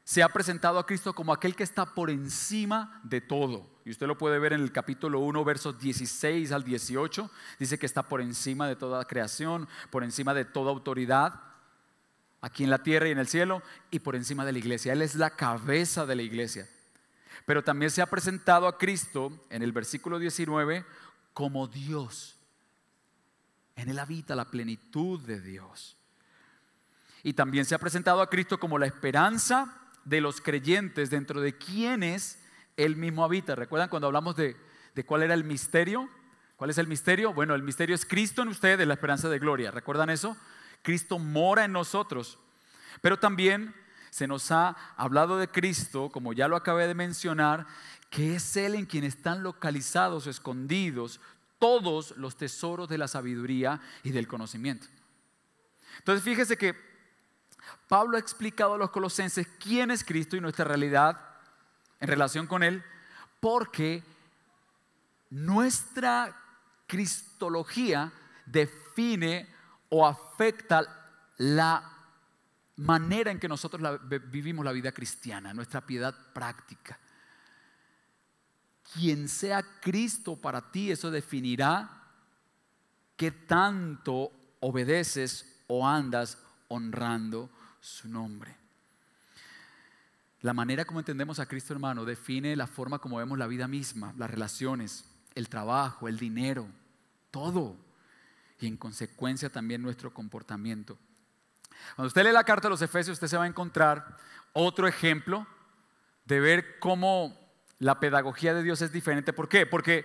se 0.05 0.23
ha 0.23 0.29
presentado 0.29 0.79
a 0.79 0.87
Cristo 0.87 1.15
como 1.15 1.33
aquel 1.33 1.57
que 1.57 1.63
está 1.63 1.87
por 1.87 2.11
encima 2.11 3.01
de 3.05 3.23
todo. 3.23 3.67
Y 3.87 3.91
usted 3.91 4.07
lo 4.07 4.19
puede 4.19 4.39
ver 4.39 4.53
en 4.53 4.61
el 4.61 4.71
capítulo 4.71 5.21
1, 5.21 5.45
versos 5.45 5.79
16 5.79 6.53
al 6.53 6.63
18. 6.63 7.31
Dice 7.59 7.79
que 7.79 7.87
está 7.87 8.03
por 8.03 8.21
encima 8.21 8.69
de 8.69 8.77
toda 8.77 9.07
creación, 9.07 9.67
por 9.91 10.05
encima 10.05 10.35
de 10.35 10.45
toda 10.45 10.71
autoridad 10.71 11.41
aquí 12.43 12.65
en 12.65 12.71
la 12.71 12.83
tierra 12.83 13.09
y 13.09 13.13
en 13.13 13.19
el 13.19 13.29
cielo, 13.29 13.63
y 13.91 14.01
por 14.01 14.15
encima 14.15 14.45
de 14.45 14.53
la 14.53 14.59
iglesia. 14.59 14.93
Él 14.93 15.01
es 15.01 15.15
la 15.15 15.31
cabeza 15.31 16.05
de 16.05 16.15
la 16.15 16.23
iglesia. 16.23 16.69
Pero 17.47 17.65
también 17.65 17.91
se 17.91 18.03
ha 18.03 18.11
presentado 18.11 18.69
a 18.69 18.77
Cristo 18.77 19.47
en 19.49 19.63
el 19.63 19.73
versículo 19.73 20.19
19 20.19 20.85
como 21.33 21.67
Dios. 21.67 22.37
En 23.77 23.89
él 23.89 23.99
habita 23.99 24.35
la 24.35 24.45
plenitud 24.45 25.21
de 25.21 25.41
Dios. 25.41 25.97
Y 27.23 27.33
también 27.33 27.65
se 27.65 27.75
ha 27.75 27.79
presentado 27.79 28.21
a 28.21 28.29
Cristo 28.29 28.61
como 28.61 28.79
la 28.79 28.87
esperanza 28.87 29.81
de 30.05 30.21
los 30.21 30.41
creyentes 30.41 31.11
dentro 31.11 31.41
de 31.41 31.57
quienes 31.57 32.43
Él 32.77 32.97
mismo 32.97 33.25
habita. 33.25 33.55
¿Recuerdan 33.55 33.89
cuando 33.89 34.07
hablamos 34.07 34.37
de, 34.37 34.57
de 34.95 35.05
cuál 35.05 35.23
era 35.23 35.35
el 35.35 35.45
misterio? 35.45 36.09
¿Cuál 36.57 36.71
es 36.71 36.79
el 36.79 36.87
misterio? 36.87 37.33
Bueno, 37.33 37.55
el 37.55 37.63
misterio 37.63 37.95
es 37.95 38.07
Cristo 38.07 38.43
en 38.43 38.49
ustedes, 38.49 38.87
la 38.87 38.95
esperanza 38.95 39.29
de 39.29 39.39
gloria. 39.39 39.71
¿Recuerdan 39.71 40.11
eso? 40.11 40.37
Cristo 40.83 41.19
mora 41.19 41.65
en 41.65 41.73
nosotros. 41.73 42.39
Pero 43.01 43.19
también 43.19 43.75
se 44.11 44.29
nos 44.29 44.51
ha 44.53 44.77
hablado 44.97 45.39
de 45.39 45.49
Cristo, 45.49 46.11
como 46.11 46.33
ya 46.33 46.47
lo 46.47 46.55
acabé 46.55 46.87
de 46.87 46.95
mencionar, 46.95 47.67
que 48.11 48.37
es 48.37 48.57
Él 48.57 48.77
en 48.77 48.87
quien 48.87 49.03
están 49.03 49.43
localizados 49.43 50.29
escondidos 50.29 51.21
todos 51.59 52.17
los 52.17 52.37
tesoros 52.37 52.89
de 52.89 52.99
la 52.99 53.09
sabiduría 53.09 53.81
y 54.05 54.11
del 54.11 54.29
conocimiento. 54.29 54.87
Entonces 55.99 56.23
fíjese 56.23 56.57
que 56.57 56.94
Pablo 57.89 58.17
ha 58.17 58.21
explicado 58.21 58.75
a 58.75 58.79
los 58.79 58.91
colosenses 58.91 59.47
quién 59.59 59.91
es 59.91 60.05
Cristo 60.05 60.37
y 60.37 60.41
nuestra 60.41 60.65
realidad 60.65 61.21
en 62.01 62.09
relación 62.09 62.47
con 62.47 62.63
Él, 62.63 62.83
porque 63.41 64.03
nuestra 65.31 66.37
cristología 66.87 68.13
define 68.47 69.49
o 69.89 70.07
afecta 70.07 71.11
la 71.39 71.91
manera 72.77 73.31
en 73.31 73.39
que 73.39 73.49
nosotros 73.49 74.01
vivimos 74.31 74.65
la 74.65 74.73
vida 74.73 74.93
cristiana, 74.93 75.55
nuestra 75.55 75.81
piedad 75.81 76.15
práctica. 76.33 76.99
Quien 78.93 79.29
sea 79.29 79.63
Cristo 79.81 80.37
para 80.37 80.71
ti, 80.71 80.91
eso 80.91 81.11
definirá 81.11 82.03
qué 83.17 83.31
tanto 83.31 84.31
obedeces 84.61 85.63
o 85.67 85.87
andas 85.87 86.39
honrando 86.75 87.51
su 87.81 88.09
nombre. 88.09 88.57
La 90.41 90.53
manera 90.53 90.85
como 90.85 91.01
entendemos 91.01 91.39
a 91.39 91.47
Cristo, 91.47 91.73
hermano, 91.73 92.05
define 92.05 92.55
la 92.55 92.67
forma 92.67 92.99
como 92.99 93.17
vemos 93.17 93.39
la 93.39 93.47
vida 93.47 93.67
misma, 93.67 94.13
las 94.19 94.31
relaciones, 94.31 95.05
el 95.35 95.49
trabajo, 95.49 96.07
el 96.07 96.19
dinero, 96.19 96.69
todo 97.31 97.77
y 98.61 98.67
en 98.67 98.77
consecuencia 98.77 99.51
también 99.51 99.83
nuestro 99.83 100.13
comportamiento. 100.13 100.99
Cuando 101.97 102.09
usted 102.09 102.25
lee 102.25 102.33
la 102.33 102.45
carta 102.45 102.69
de 102.69 102.73
los 102.73 102.83
Efesios, 102.83 103.15
usted 103.15 103.29
se 103.29 103.37
va 103.37 103.45
a 103.45 103.49
encontrar 103.49 104.17
otro 104.53 104.87
ejemplo 104.87 105.47
de 106.25 106.41
ver 106.41 106.79
cómo 106.79 107.39
la 107.79 107.99
pedagogía 108.01 108.55
de 108.55 108.63
Dios 108.63 108.83
es 108.83 108.93
diferente. 108.93 109.33
¿Por 109.33 109.49
qué? 109.49 109.67
Porque 109.67 110.05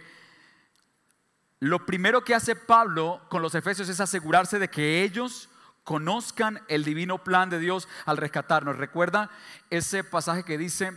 lo 1.59 1.85
primero 1.85 2.23
que 2.23 2.35
hace 2.35 2.55
Pablo 2.55 3.21
con 3.29 3.41
los 3.41 3.55
Efesios 3.55 3.89
es 3.89 3.99
asegurarse 3.99 4.59
de 4.59 4.69
que 4.69 5.03
ellos 5.03 5.49
conozcan 5.89 6.61
el 6.67 6.83
divino 6.83 7.23
plan 7.23 7.49
de 7.49 7.57
Dios 7.57 7.87
al 8.05 8.17
rescatarnos. 8.17 8.77
Recuerda 8.77 9.31
ese 9.71 10.03
pasaje 10.03 10.43
que 10.43 10.55
dice, 10.55 10.95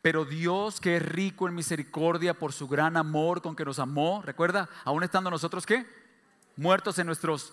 pero 0.00 0.24
Dios 0.24 0.80
que 0.80 0.96
es 0.96 1.02
rico 1.02 1.46
en 1.46 1.54
misericordia 1.54 2.32
por 2.32 2.54
su 2.54 2.66
gran 2.66 2.96
amor 2.96 3.42
con 3.42 3.54
que 3.54 3.66
nos 3.66 3.78
amó, 3.78 4.22
recuerda, 4.24 4.70
aún 4.84 5.02
estando 5.02 5.30
nosotros 5.30 5.66
qué? 5.66 5.86
muertos 6.56 6.98
en 6.98 7.06
nuestros 7.06 7.52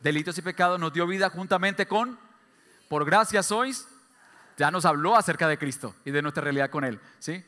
delitos 0.00 0.36
y 0.36 0.42
pecados, 0.42 0.80
nos 0.80 0.92
dio 0.92 1.06
vida 1.06 1.30
juntamente 1.30 1.86
con, 1.86 2.18
por 2.88 3.04
gracia 3.04 3.44
sois, 3.44 3.86
ya 4.56 4.72
nos 4.72 4.84
habló 4.86 5.14
acerca 5.14 5.46
de 5.46 5.58
Cristo 5.58 5.94
y 6.04 6.10
de 6.10 6.22
nuestra 6.22 6.42
realidad 6.42 6.70
con 6.70 6.82
Él. 6.82 6.98
¿sí? 7.20 7.44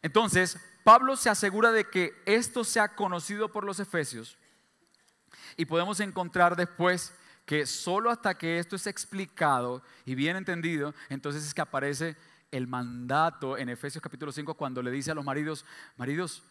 Entonces, 0.00 0.60
Pablo 0.84 1.16
se 1.16 1.28
asegura 1.28 1.72
de 1.72 1.86
que 1.86 2.22
esto 2.24 2.62
sea 2.62 2.94
conocido 2.94 3.48
por 3.48 3.64
los 3.64 3.80
efesios 3.80 4.36
y 5.56 5.64
podemos 5.64 6.00
encontrar 6.00 6.56
después 6.56 7.14
que 7.46 7.66
solo 7.66 8.10
hasta 8.10 8.36
que 8.36 8.58
esto 8.58 8.76
es 8.76 8.86
explicado 8.86 9.82
y 10.04 10.14
bien 10.14 10.36
entendido, 10.36 10.94
entonces 11.08 11.44
es 11.44 11.54
que 11.54 11.60
aparece 11.60 12.16
el 12.50 12.66
mandato 12.66 13.56
en 13.56 13.68
Efesios 13.68 14.02
capítulo 14.02 14.32
5 14.32 14.54
cuando 14.54 14.82
le 14.82 14.90
dice 14.90 15.10
a 15.10 15.14
los 15.14 15.24
maridos, 15.24 15.64
maridos, 15.96 16.42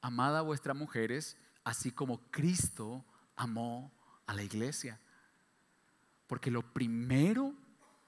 amad 0.00 0.36
a 0.36 0.42
vuestras 0.42 0.76
mujeres, 0.76 1.36
así 1.64 1.90
como 1.90 2.20
Cristo 2.30 3.04
amó 3.36 3.92
a 4.26 4.34
la 4.34 4.42
iglesia. 4.42 5.00
Porque 6.26 6.50
lo 6.50 6.62
primero 6.62 7.54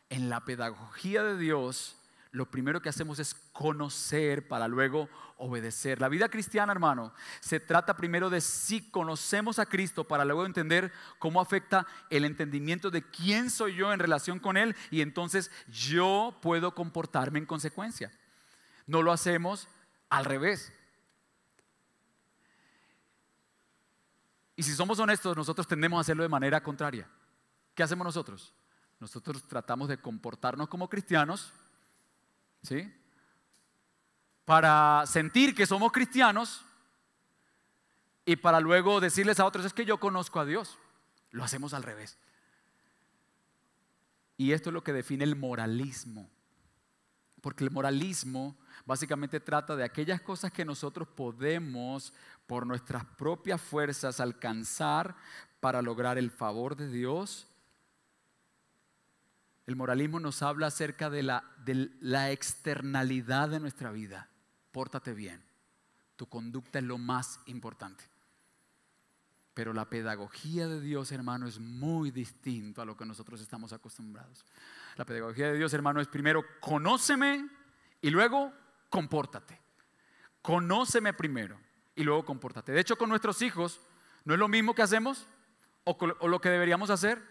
en 0.08 0.28
la 0.28 0.44
pedagogía 0.44 1.22
de 1.22 1.38
Dios, 1.38 1.96
lo 2.32 2.50
primero 2.50 2.80
que 2.80 2.88
hacemos 2.88 3.18
es 3.18 3.34
conocer 3.52 4.46
para 4.46 4.68
luego 4.68 5.08
obedecer. 5.36 6.00
La 6.00 6.08
vida 6.08 6.28
cristiana, 6.28 6.72
hermano, 6.72 7.12
se 7.40 7.58
trata 7.58 7.96
primero 7.96 8.30
de 8.30 8.40
si 8.40 8.90
conocemos 8.90 9.58
a 9.58 9.66
Cristo 9.66 10.04
para 10.04 10.24
luego 10.24 10.46
entender 10.46 10.92
cómo 11.18 11.40
afecta 11.40 11.86
el 12.08 12.24
entendimiento 12.24 12.90
de 12.90 13.02
quién 13.02 13.50
soy 13.50 13.74
yo 13.74 13.92
en 13.92 13.98
relación 13.98 14.38
con 14.38 14.56
Él 14.56 14.76
y 14.90 15.00
entonces 15.00 15.50
yo 15.68 16.38
puedo 16.40 16.74
comportarme 16.74 17.40
en 17.40 17.46
consecuencia. 17.46 18.12
No 18.86 19.02
lo 19.02 19.12
hacemos 19.12 19.66
al 20.08 20.24
revés. 20.24 20.72
Y 24.54 24.62
si 24.62 24.74
somos 24.74 24.98
honestos, 24.98 25.36
nosotros 25.36 25.66
tendemos 25.66 25.98
a 25.98 26.00
hacerlo 26.02 26.22
de 26.22 26.28
manera 26.28 26.62
contraria. 26.62 27.08
¿Qué 27.74 27.82
hacemos 27.82 28.04
nosotros? 28.04 28.52
Nosotros 29.00 29.48
tratamos 29.48 29.88
de 29.88 29.96
comportarnos 29.96 30.68
como 30.68 30.90
cristianos, 30.90 31.54
¿sí? 32.62 32.92
Para 34.44 35.04
sentir 35.06 35.54
que 35.54 35.66
somos 35.66 35.92
cristianos 35.92 36.64
y 38.24 38.36
para 38.36 38.60
luego 38.60 39.00
decirles 39.00 39.40
a 39.40 39.46
otros, 39.46 39.64
es 39.64 39.72
que 39.72 39.84
yo 39.84 39.98
conozco 39.98 40.40
a 40.40 40.44
Dios. 40.44 40.78
Lo 41.30 41.44
hacemos 41.44 41.74
al 41.74 41.82
revés. 41.82 42.18
Y 44.36 44.52
esto 44.52 44.70
es 44.70 44.74
lo 44.74 44.82
que 44.82 44.92
define 44.92 45.24
el 45.24 45.36
moralismo. 45.36 46.30
Porque 47.40 47.64
el 47.64 47.70
moralismo 47.70 48.56
básicamente 48.86 49.40
trata 49.40 49.76
de 49.76 49.84
aquellas 49.84 50.20
cosas 50.20 50.52
que 50.52 50.64
nosotros 50.64 51.08
podemos 51.08 52.12
por 52.46 52.66
nuestras 52.66 53.04
propias 53.04 53.60
fuerzas 53.60 54.18
alcanzar 54.18 55.14
para 55.60 55.82
lograr 55.82 56.18
el 56.18 56.30
favor 56.30 56.76
de 56.76 56.88
Dios. 56.88 57.49
El 59.70 59.76
moralismo 59.76 60.18
nos 60.18 60.42
habla 60.42 60.66
acerca 60.66 61.10
de 61.10 61.22
la, 61.22 62.32
externalidad 62.32 63.50
de 63.50 63.60
nuestra 63.60 63.92
vida. 63.92 64.28
Pórtate 64.72 65.14
bien. 65.14 65.44
Tu 66.16 66.26
conducta 66.28 66.80
es 66.80 66.84
lo 66.84 66.98
más 66.98 67.38
importante. 67.46 68.02
Pero 69.54 69.72
la 69.72 69.88
pedagogía 69.88 70.66
de 70.66 70.80
Dios, 70.80 71.12
hermano, 71.12 71.46
es 71.46 71.60
muy 71.60 72.10
distinto 72.10 72.82
a 72.82 72.84
lo 72.84 72.96
que 72.96 73.04
nosotros 73.06 73.40
estamos 73.40 73.72
acostumbrados. 73.72 74.44
La 74.96 75.04
pedagogía 75.04 75.52
de 75.52 75.58
Dios, 75.58 75.72
hermano, 75.72 76.00
es 76.00 76.08
primero 76.08 76.44
conóceme 76.58 77.48
y 78.02 78.10
luego 78.10 78.52
compórtate. 78.88 79.60
Conóceme 80.42 81.12
primero 81.12 81.60
y 81.94 82.02
luego 82.02 82.24
compórtate. 82.24 82.72
De 82.72 82.80
hecho, 82.80 82.98
con 82.98 83.08
nuestros 83.08 83.40
hijos, 83.40 83.80
¿no 84.24 84.34
es 84.34 84.40
lo 84.40 84.48
mismo 84.48 84.74
que 84.74 84.82
hacemos 84.82 85.28
o 85.84 86.26
lo 86.26 86.40
que 86.40 86.48
deberíamos 86.48 86.90
hacer? 86.90 87.29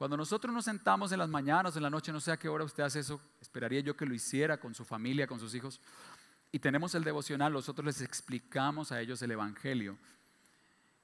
Cuando 0.00 0.16
nosotros 0.16 0.54
nos 0.54 0.64
sentamos 0.64 1.12
en 1.12 1.18
las 1.18 1.28
mañanas, 1.28 1.76
en 1.76 1.82
la 1.82 1.90
noche, 1.90 2.10
no 2.10 2.20
sé 2.20 2.32
a 2.32 2.38
qué 2.38 2.48
hora 2.48 2.64
usted 2.64 2.82
hace 2.82 3.00
eso, 3.00 3.20
esperaría 3.38 3.80
yo 3.80 3.98
que 3.98 4.06
lo 4.06 4.14
hiciera 4.14 4.58
con 4.58 4.74
su 4.74 4.82
familia, 4.82 5.26
con 5.26 5.38
sus 5.38 5.54
hijos, 5.54 5.78
y 6.50 6.58
tenemos 6.58 6.94
el 6.94 7.04
devocional, 7.04 7.52
nosotros 7.52 7.84
les 7.84 8.00
explicamos 8.00 8.92
a 8.92 9.00
ellos 9.02 9.20
el 9.20 9.32
Evangelio, 9.32 9.98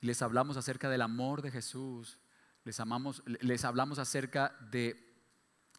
les 0.01 0.23
hablamos 0.23 0.57
acerca 0.57 0.89
del 0.89 1.03
amor 1.03 1.43
de 1.43 1.51
Jesús, 1.51 2.17
les, 2.65 2.81
amamos, 2.81 3.23
les 3.27 3.67
hablamos 3.67 3.99
acerca 3.99 4.57
de, 4.71 5.15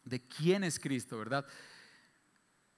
de 0.04 0.24
quién 0.28 0.62
es 0.62 0.78
Cristo, 0.78 1.18
¿verdad? 1.18 1.44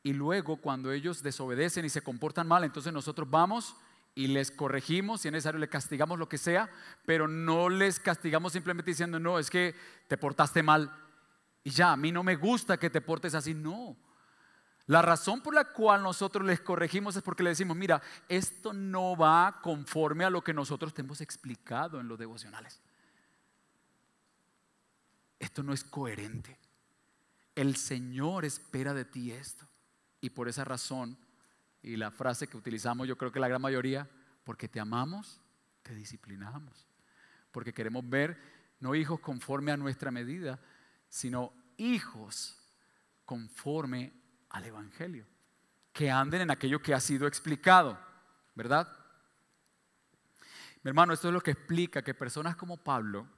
Y 0.02 0.14
luego 0.14 0.56
cuando 0.56 0.90
ellos 0.90 1.22
desobedecen 1.22 1.84
y 1.84 1.90
se 1.90 2.00
comportan 2.00 2.48
mal, 2.48 2.64
entonces 2.64 2.94
nosotros 2.94 3.28
vamos 3.28 3.76
y 4.14 4.26
les 4.26 4.50
corregimos, 4.50 5.20
si 5.20 5.28
es 5.28 5.32
necesario, 5.32 5.60
les 5.60 5.70
castigamos 5.70 6.18
lo 6.18 6.28
que 6.28 6.38
sea, 6.38 6.70
pero 7.06 7.28
no 7.28 7.68
les 7.68 8.00
castigamos 8.00 8.52
simplemente 8.52 8.90
diciendo, 8.90 9.18
no, 9.18 9.38
es 9.38 9.50
que 9.50 9.74
te 10.08 10.16
portaste 10.16 10.62
mal 10.62 10.92
y 11.62 11.70
ya, 11.70 11.92
a 11.92 11.96
mí 11.96 12.10
no 12.10 12.22
me 12.22 12.36
gusta 12.36 12.78
que 12.78 12.90
te 12.90 13.00
portes 13.00 13.34
así, 13.34 13.54
no. 13.54 13.96
La 14.86 15.02
razón 15.02 15.40
por 15.40 15.54
la 15.54 15.66
cual 15.66 16.02
nosotros 16.02 16.44
les 16.44 16.60
corregimos 16.60 17.14
es 17.14 17.22
porque 17.22 17.42
le 17.42 17.50
decimos, 17.50 17.76
mira, 17.76 18.02
esto 18.28 18.72
no 18.72 19.16
va 19.16 19.60
conforme 19.62 20.24
a 20.24 20.30
lo 20.30 20.42
que 20.42 20.54
nosotros 20.54 20.92
te 20.94 21.02
hemos 21.02 21.20
explicado 21.20 22.00
en 22.00 22.08
los 22.08 22.18
devocionales. 22.18 22.80
Esto 25.38 25.62
no 25.62 25.72
es 25.72 25.84
coherente. 25.84 26.58
El 27.54 27.76
Señor 27.76 28.44
espera 28.44 28.92
de 28.94 29.04
ti 29.04 29.32
esto. 29.32 29.66
Y 30.20 30.30
por 30.30 30.48
esa 30.48 30.64
razón 30.64 31.16
y 31.82 31.96
la 31.96 32.10
frase 32.10 32.46
que 32.46 32.56
utilizamos 32.56 33.08
yo 33.08 33.16
creo 33.16 33.32
que 33.32 33.40
la 33.40 33.48
gran 33.48 33.62
mayoría, 33.62 34.08
porque 34.44 34.68
te 34.68 34.80
amamos, 34.80 35.40
te 35.82 35.94
disciplinamos. 35.94 36.86
Porque 37.50 37.72
queremos 37.72 38.08
ver 38.08 38.38
no 38.80 38.94
hijos 38.94 39.20
conforme 39.20 39.72
a 39.72 39.76
nuestra 39.76 40.10
medida, 40.10 40.58
sino 41.08 41.52
hijos 41.76 42.58
conforme 43.24 44.12
al 44.50 44.64
Evangelio. 44.64 45.26
Que 45.92 46.10
anden 46.10 46.42
en 46.42 46.50
aquello 46.50 46.80
que 46.80 46.94
ha 46.94 47.00
sido 47.00 47.26
explicado, 47.26 47.98
¿verdad? 48.54 48.88
Mi 50.82 50.88
hermano, 50.88 51.12
esto 51.12 51.28
es 51.28 51.34
lo 51.34 51.42
que 51.42 51.50
explica 51.50 52.02
que 52.02 52.14
personas 52.14 52.56
como 52.56 52.78
Pablo, 52.78 53.28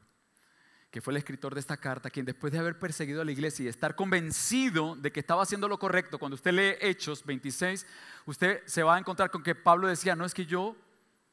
que 0.93 1.01
fue 1.01 1.15
el 1.15 1.17
escritor 1.17 1.55
de 1.55 1.61
esta 1.61 1.79
carta, 1.79 2.11
quien 2.11 2.27
después 2.27 2.53
de 2.53 2.59
haber 2.59 2.79
perseguido 2.79 3.23
a 3.23 3.25
la 3.25 3.33
iglesia 3.33 3.65
y 3.65 3.69
estar 3.69 3.97
convencido 3.97 4.95
de 4.95 5.11
que 5.11 5.21
estaba 5.21 5.43
haciendo 5.43 5.67
lo 5.67 5.79
correcto, 5.79 6.19
cuando 6.19 6.35
usted 6.35 6.53
lee 6.53 6.77
Hechos 6.87 7.25
26, 7.25 7.87
usted 8.27 8.63
se 8.67 8.83
va 8.83 8.97
a 8.97 8.99
encontrar 8.99 9.31
con 9.31 9.43
que 9.43 9.55
Pablo 9.55 9.89
decía, 9.89 10.15
no 10.15 10.27
es 10.27 10.35
que 10.35 10.45
yo 10.45 10.77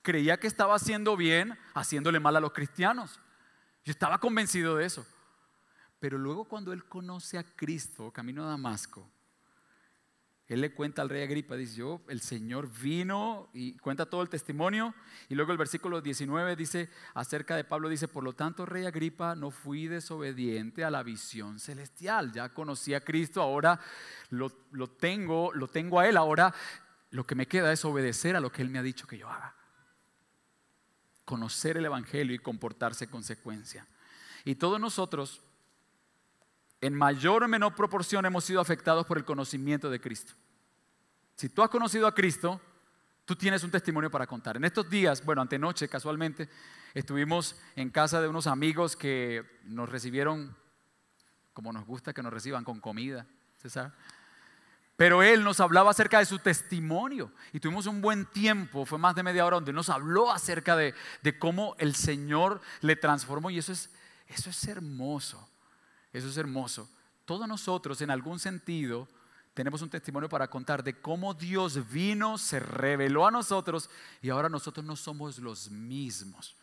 creía 0.02 0.40
que 0.40 0.48
estaba 0.48 0.76
haciendo 0.76 1.18
bien 1.18 1.58
haciéndole 1.74 2.22
mal 2.22 2.38
a 2.38 2.40
los 2.40 2.54
cristianos. 2.54 3.20
Yo 3.84 3.92
estaba 3.92 4.18
convencido 4.20 4.78
de 4.78 4.86
eso. 4.86 5.06
Pero 6.00 6.18
luego 6.18 6.46
cuando 6.46 6.72
él 6.72 6.86
conoce 6.86 7.38
a 7.38 7.44
Cristo, 7.44 8.12
camino 8.12 8.46
a 8.46 8.52
Damasco, 8.52 9.12
él 10.50 10.62
le 10.62 10.74
cuenta 10.74 11.04
al 11.04 11.10
rey 11.10 11.22
Agripa, 11.22 11.56
dice, 11.56 11.76
yo, 11.76 12.02
el 12.08 12.22
Señor 12.22 12.68
vino 12.82 13.50
y 13.54 13.78
cuenta 13.78 14.08
todo 14.08 14.24
el 14.24 14.30
testimonio. 14.30 14.96
Y 15.30 15.36
luego 15.36 15.52
el 15.52 15.60
versículo 15.60 16.02
19 16.02 16.56
dice, 16.56 16.90
acerca 17.14 17.56
de 17.56 17.64
Pablo, 17.64 17.88
dice, 17.88 18.08
por 18.08 18.24
lo 18.24 18.34
tanto, 18.34 18.66
rey 18.66 18.88
Agripa, 18.88 19.36
no 19.36 19.52
fui 19.52 19.88
desobediente 19.88 20.84
a 20.84 20.90
la 20.90 21.04
visión 21.04 21.60
celestial. 21.60 22.32
Ya 22.34 22.50
conocí 22.50 22.96
a 22.96 23.04
Cristo, 23.04 23.44
ahora 23.44 23.80
lo, 24.32 24.52
lo 24.72 24.90
tengo, 24.90 25.54
lo 25.54 25.68
tengo 25.68 26.00
a 26.00 26.10
Él. 26.10 26.18
Ahora 26.18 26.52
lo 27.12 27.28
que 27.28 27.36
me 27.36 27.48
queda 27.48 27.72
es 27.72 27.86
obedecer 27.86 28.36
a 28.36 28.40
lo 28.40 28.52
que 28.52 28.64
Él 28.64 28.70
me 28.70 28.80
ha 28.80 28.84
dicho 28.84 29.06
que 29.06 29.20
yo 29.20 29.30
haga. 29.30 29.54
Conocer 31.26 31.78
el 31.78 31.86
Evangelio 31.86 32.34
y 32.34 32.40
comportarse 32.40 33.06
en 33.06 33.12
consecuencia. 33.12 33.86
Y 34.46 34.56
todos 34.56 34.80
nosotros 34.80 35.44
en 36.82 36.94
mayor 36.94 37.44
o 37.44 37.48
menor 37.48 37.76
proporción 37.76 38.26
hemos 38.26 38.46
sido 38.46 38.62
afectados 38.62 39.06
por 39.06 39.18
el 39.18 39.26
conocimiento 39.26 39.90
de 39.90 40.00
Cristo. 40.00 40.34
Si 41.36 41.50
tú 41.50 41.62
has 41.64 41.70
conocido 41.70 42.08
a 42.08 42.16
Cristo, 42.16 42.62
tú 43.26 43.36
tienes 43.36 43.64
un 43.64 43.72
testimonio 43.72 44.10
para 44.10 44.28
contar. 44.28 44.58
En 44.58 44.66
estos 44.66 44.90
días, 44.90 45.24
bueno, 45.24 45.42
antenoche 45.42 45.88
casualmente, 45.88 46.50
estuvimos 46.94 47.56
en 47.76 47.90
casa 47.90 48.22
de 48.22 48.28
unos 48.28 48.48
amigos 48.48 48.96
que 48.96 49.60
nos 49.64 49.90
recibieron 49.90 50.56
como 51.60 51.74
nos 51.74 51.86
gusta 51.86 52.14
que 52.14 52.24
nos 52.24 52.32
reciban, 52.32 52.64
con 52.64 52.80
comida, 52.80 53.28
sabe? 53.66 53.92
Pero 54.96 55.24
él 55.24 55.44
nos 55.44 55.60
hablaba 55.60 55.92
acerca 55.92 56.20
de 56.20 56.26
su 56.26 56.40
testimonio 56.40 57.34
y 57.52 57.60
tuvimos 57.60 57.86
un 57.86 58.00
buen 58.00 58.26
tiempo, 58.28 58.86
fue 58.86 58.98
más 58.98 59.14
de 59.14 59.24
media 59.24 59.46
hora, 59.46 59.56
donde 59.56 59.74
nos 59.74 59.90
habló 59.90 60.32
acerca 60.32 60.78
de, 60.78 60.94
de 61.22 61.38
cómo 61.38 61.76
el 61.78 61.96
Señor 61.96 62.62
le 62.80 62.96
transformó 62.96 63.50
y 63.50 63.58
eso 63.58 63.74
es, 63.74 63.90
eso 64.28 64.50
es 64.50 64.68
hermoso. 64.70 65.49
Eso 66.14 66.28
es 66.28 66.38
hermoso. 66.38 66.90
Todos 67.26 67.48
nosotros, 67.48 68.02
en 68.02 68.10
algún 68.10 68.40
sentido, 68.40 69.08
tenemos 69.54 69.82
un 69.82 69.90
testimonio 69.90 70.30
para 70.30 70.50
contar 70.50 70.84
de 70.84 71.00
cómo 71.02 71.34
Dios 71.34 71.92
vino, 71.92 72.38
se 72.38 72.60
reveló 72.60 73.28
a 73.28 73.32
nosotros 73.32 73.90
y 74.22 74.30
ahora 74.30 74.50
nosotros 74.50 74.86
no 74.86 74.96
somos 74.96 75.38
los 75.40 75.70
mismos. 75.70 76.56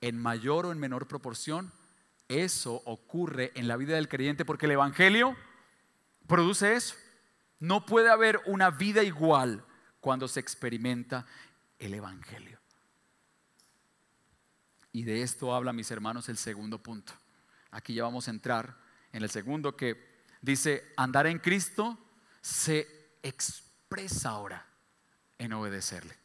En 0.00 0.18
mayor 0.18 0.66
o 0.66 0.72
en 0.72 0.78
menor 0.78 1.06
proporción, 1.06 1.72
eso 2.28 2.82
ocurre 2.86 3.52
en 3.54 3.68
la 3.68 3.76
vida 3.76 3.94
del 3.94 4.08
creyente 4.08 4.44
porque 4.44 4.66
el 4.66 4.72
Evangelio 4.72 5.36
produce 6.26 6.74
eso. 6.74 6.94
No 7.58 7.84
puede 7.84 8.10
haber 8.10 8.40
una 8.46 8.70
vida 8.70 9.02
igual 9.02 9.64
cuando 10.00 10.28
se 10.28 10.40
experimenta 10.40 11.26
el 11.78 11.92
Evangelio. 11.92 12.58
Y 14.92 15.04
de 15.04 15.22
esto 15.22 15.54
habla, 15.54 15.72
mis 15.72 15.90
hermanos, 15.90 16.28
el 16.28 16.36
segundo 16.36 16.82
punto. 16.82 17.12
Aquí 17.70 17.94
ya 17.94 18.04
vamos 18.04 18.28
a 18.28 18.32
entrar 18.32 18.76
en 19.12 19.22
el 19.22 19.30
segundo 19.30 19.76
que 19.76 20.24
dice, 20.40 20.92
andar 20.96 21.26
en 21.26 21.38
Cristo 21.38 21.98
se 22.40 23.16
expresa 23.22 24.30
ahora 24.30 24.66
en 25.38 25.52
obedecerle. 25.52 26.16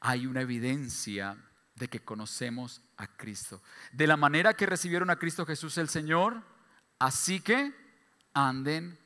Hay 0.00 0.26
una 0.26 0.40
evidencia 0.40 1.36
de 1.74 1.88
que 1.88 2.00
conocemos 2.00 2.82
a 2.96 3.06
Cristo. 3.06 3.62
De 3.92 4.06
la 4.06 4.16
manera 4.16 4.54
que 4.54 4.66
recibieron 4.66 5.10
a 5.10 5.16
Cristo 5.16 5.46
Jesús 5.46 5.78
el 5.78 5.88
Señor, 5.88 6.42
así 6.98 7.40
que 7.40 7.72
anden 8.34 8.98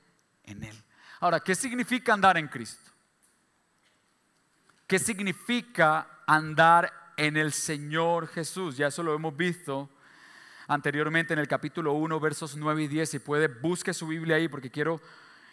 en 0.45 0.65
Él. 0.65 0.85
Ahora, 1.21 1.41
¿qué 1.41 1.55
significa 1.55 2.13
andar 2.13 2.37
en 2.37 2.49
Cristo? 2.49 2.91
¿Qué 4.87 4.99
significa 4.99 6.23
andar 6.27 7.13
en 7.17 7.37
el 7.37 7.53
Señor 7.53 8.29
Jesús? 8.29 8.77
Ya 8.77 8.89
eso 8.89 9.03
lo 9.03 9.15
hemos 9.15 9.37
visto 9.37 9.91
anteriormente 10.69 11.33
en 11.33 11.39
el 11.39 11.49
capítulo 11.49 11.93
1, 11.93 12.21
versos 12.21 12.57
9 12.57 12.85
y 12.85 12.89
10. 12.89 13.11
Si 13.11 13.19
puede, 13.19 13.49
busque 13.49 13.95
su 13.95 14.07
Biblia 14.07 14.37
ahí 14.37 14.49
porque 14.49 14.71
quiero 14.71 15.01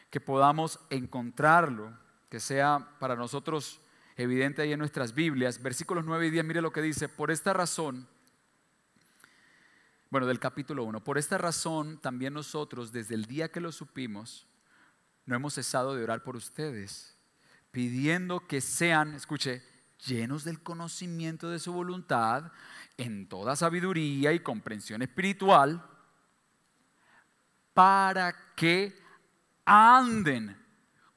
que 0.10 0.20
podamos 0.20 0.80
encontrarlo, 0.90 1.98
que 2.30 2.40
sea 2.40 2.96
para 3.00 3.16
nosotros 3.16 3.82
evidente 4.16 4.62
ahí 4.62 4.74
en 4.74 4.80
nuestras 4.80 5.14
Biblias. 5.14 5.62
Versículos 5.62 6.06
9 6.06 6.28
y 6.28 6.30
10, 6.32 6.46
mire 6.46 6.62
lo 6.62 6.72
que 6.72 6.82
dice, 6.82 7.10
por 7.10 7.32
esta 7.32 7.54
razón, 7.54 8.08
bueno, 10.10 10.28
del 10.28 10.40
capítulo 10.40 10.84
1, 10.84 11.04
por 11.04 11.18
esta 11.18 11.38
razón 11.38 12.00
también 12.00 12.34
nosotros, 12.34 12.92
desde 12.92 13.16
el 13.16 13.26
día 13.26 13.52
que 13.52 13.60
lo 13.60 13.72
supimos, 13.72 14.48
no 15.26 15.36
hemos 15.36 15.56
cesado 15.56 15.96
de 15.96 16.04
orar 16.04 16.24
por 16.24 16.36
ustedes, 16.36 17.16
pidiendo 17.72 18.46
que 18.48 18.62
sean, 18.62 19.16
escuche, 19.16 19.64
llenos 20.06 20.44
del 20.44 20.62
conocimiento 20.62 21.50
de 21.50 21.60
su 21.60 21.74
voluntad 21.74 22.52
en 22.98 23.28
toda 23.28 23.56
sabiduría 23.56 24.34
y 24.34 24.40
comprensión 24.40 25.02
espiritual, 25.02 25.84
para 27.74 28.54
que 28.56 28.96
anden 29.66 30.62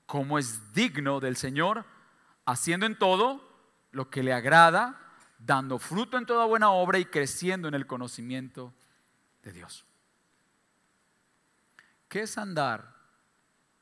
como 0.07 0.39
es 0.39 0.73
digno 0.73 1.21
del 1.21 1.37
Señor, 1.37 1.85
haciendo 2.47 2.87
en 2.87 2.99
todo 2.99 3.43
lo 3.91 4.09
que 4.09 4.23
le 4.23 4.33
agrada, 4.33 5.01
dando 5.39 5.79
fruto 5.79 6.17
en 6.17 6.27
toda 6.27 6.47
buena 6.47 6.71
obra 6.71 6.99
y 6.99 7.05
creciendo 7.05 7.69
en 7.69 7.75
el 7.75 7.87
conocimiento 7.87 8.73
de 9.43 9.53
Dios. 9.53 9.85
¿Qué 12.09 12.23
es 12.23 12.39
andar 12.39 12.95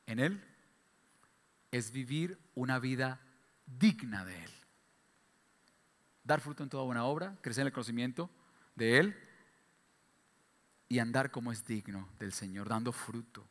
en 0.07 0.19
Él? 0.19 0.43
Es 1.71 1.91
vivir 1.91 2.39
una 2.55 2.79
vida 2.79 3.21
digna 3.65 4.25
de 4.25 4.43
Él 4.43 4.64
dar 6.25 6.41
fruto 6.41 6.63
en 6.63 6.69
toda 6.69 6.83
buena 6.83 7.05
obra, 7.05 7.35
crecer 7.41 7.61
en 7.61 7.67
el 7.67 7.73
conocimiento 7.73 8.29
de 8.75 8.97
Él 8.97 9.15
y 10.89 10.99
andar 10.99 11.31
como 11.31 11.51
es 11.51 11.65
digno 11.65 12.09
del 12.19 12.33
Señor, 12.33 12.67
dando 12.67 12.91
fruto. 12.91 13.47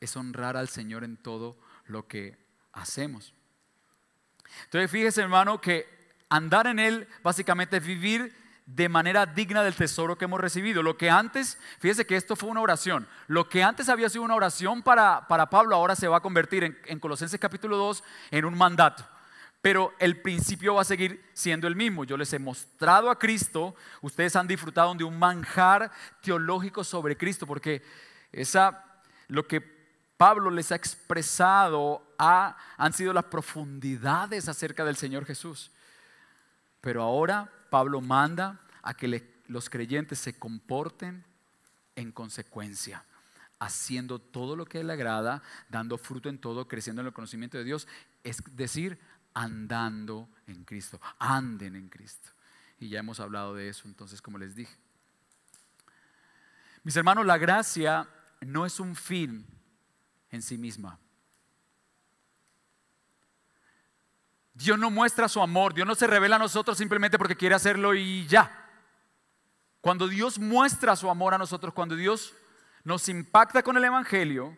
Es 0.00 0.16
honrar 0.16 0.56
al 0.56 0.68
Señor 0.68 1.04
en 1.04 1.16
todo 1.16 1.56
lo 1.84 2.08
que 2.08 2.36
hacemos. 2.72 3.34
Entonces 4.64 4.90
fíjese 4.90 5.20
hermano 5.20 5.60
que 5.60 5.86
andar 6.28 6.66
en 6.66 6.78
Él 6.78 7.06
básicamente 7.22 7.76
es 7.76 7.86
vivir 7.86 8.34
de 8.64 8.88
manera 8.88 9.26
digna 9.26 9.62
del 9.62 9.74
tesoro 9.74 10.16
que 10.16 10.24
hemos 10.24 10.40
recibido. 10.40 10.82
Lo 10.82 10.96
que 10.96 11.10
antes, 11.10 11.58
fíjese 11.78 12.06
que 12.06 12.16
esto 12.16 12.36
fue 12.36 12.48
una 12.48 12.62
oración, 12.62 13.06
lo 13.26 13.48
que 13.48 13.62
antes 13.62 13.88
había 13.88 14.08
sido 14.08 14.24
una 14.24 14.34
oración 14.34 14.82
para, 14.82 15.28
para 15.28 15.50
Pablo 15.50 15.76
ahora 15.76 15.94
se 15.94 16.08
va 16.08 16.18
a 16.18 16.22
convertir 16.22 16.64
en, 16.64 16.78
en 16.86 16.98
Colosenses 16.98 17.38
capítulo 17.38 17.76
2 17.76 18.02
en 18.30 18.44
un 18.46 18.56
mandato. 18.56 19.06
Pero 19.62 19.94
el 20.00 20.20
principio 20.20 20.74
va 20.74 20.82
a 20.82 20.84
seguir 20.84 21.24
siendo 21.32 21.68
el 21.68 21.76
mismo. 21.76 22.04
Yo 22.04 22.16
les 22.16 22.32
he 22.32 22.40
mostrado 22.40 23.08
a 23.08 23.18
Cristo, 23.18 23.76
ustedes 24.00 24.34
han 24.34 24.48
disfrutado 24.48 24.92
de 24.94 25.04
un 25.04 25.16
manjar 25.16 25.92
teológico 26.20 26.82
sobre 26.82 27.16
Cristo, 27.16 27.46
porque 27.46 27.80
esa, 28.32 28.84
lo 29.28 29.46
que 29.46 29.60
Pablo 30.16 30.50
les 30.50 30.72
ha 30.72 30.76
expresado 30.76 32.14
han 32.18 32.92
sido 32.92 33.12
las 33.12 33.24
profundidades 33.24 34.48
acerca 34.48 34.84
del 34.84 34.96
Señor 34.96 35.24
Jesús. 35.24 35.70
Pero 36.80 37.02
ahora 37.02 37.50
Pablo 37.70 38.00
manda 38.00 38.60
a 38.82 38.94
que 38.94 39.24
los 39.46 39.70
creyentes 39.70 40.18
se 40.18 40.36
comporten 40.38 41.24
en 41.94 42.10
consecuencia, 42.10 43.04
haciendo 43.60 44.18
todo 44.18 44.56
lo 44.56 44.64
que 44.64 44.82
le 44.82 44.92
agrada, 44.92 45.40
dando 45.68 45.98
fruto 45.98 46.28
en 46.28 46.38
todo, 46.38 46.66
creciendo 46.66 47.02
en 47.02 47.06
el 47.06 47.12
conocimiento 47.12 47.58
de 47.58 47.64
Dios, 47.64 47.86
es 48.24 48.42
decir, 48.56 48.98
andando 49.34 50.28
en 50.46 50.64
Cristo, 50.64 51.00
anden 51.18 51.76
en 51.76 51.88
Cristo. 51.88 52.30
Y 52.78 52.88
ya 52.88 53.00
hemos 53.00 53.20
hablado 53.20 53.54
de 53.54 53.68
eso, 53.68 53.86
entonces, 53.86 54.20
como 54.20 54.38
les 54.38 54.54
dije. 54.54 54.76
Mis 56.82 56.96
hermanos, 56.96 57.24
la 57.24 57.38
gracia 57.38 58.08
no 58.40 58.66
es 58.66 58.80
un 58.80 58.96
fin 58.96 59.46
en 60.30 60.42
sí 60.42 60.58
misma. 60.58 60.98
Dios 64.54 64.78
no 64.78 64.90
muestra 64.90 65.28
su 65.28 65.40
amor, 65.40 65.74
Dios 65.74 65.86
no 65.86 65.94
se 65.94 66.06
revela 66.06 66.36
a 66.36 66.38
nosotros 66.38 66.76
simplemente 66.76 67.18
porque 67.18 67.36
quiere 67.36 67.54
hacerlo 67.54 67.94
y 67.94 68.26
ya. 68.26 68.58
Cuando 69.80 70.08
Dios 70.08 70.38
muestra 70.38 70.94
su 70.94 71.08
amor 71.08 71.34
a 71.34 71.38
nosotros, 71.38 71.72
cuando 71.74 71.96
Dios 71.96 72.34
nos 72.84 73.08
impacta 73.08 73.62
con 73.62 73.76
el 73.76 73.84
Evangelio, 73.84 74.56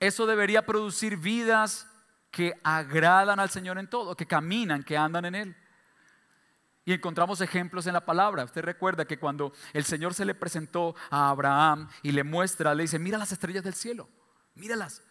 eso 0.00 0.26
debería 0.26 0.66
producir 0.66 1.16
vidas 1.16 1.88
que 2.36 2.52
agradan 2.62 3.40
al 3.40 3.48
Señor 3.48 3.78
en 3.78 3.88
todo, 3.88 4.14
que 4.14 4.26
caminan, 4.26 4.82
que 4.82 4.94
andan 4.94 5.24
en 5.24 5.34
Él. 5.34 5.56
Y 6.84 6.92
encontramos 6.92 7.40
ejemplos 7.40 7.86
en 7.86 7.94
la 7.94 8.04
palabra. 8.04 8.44
Usted 8.44 8.62
recuerda 8.62 9.06
que 9.06 9.18
cuando 9.18 9.54
el 9.72 9.86
Señor 9.86 10.12
se 10.12 10.26
le 10.26 10.34
presentó 10.34 10.94
a 11.08 11.30
Abraham 11.30 11.88
y 12.02 12.12
le 12.12 12.24
muestra, 12.24 12.74
le 12.74 12.82
dice, 12.82 12.98
mira 12.98 13.16
las 13.16 13.32
estrellas 13.32 13.64
del 13.64 13.72
cielo, 13.72 14.10
míralas. 14.54 15.02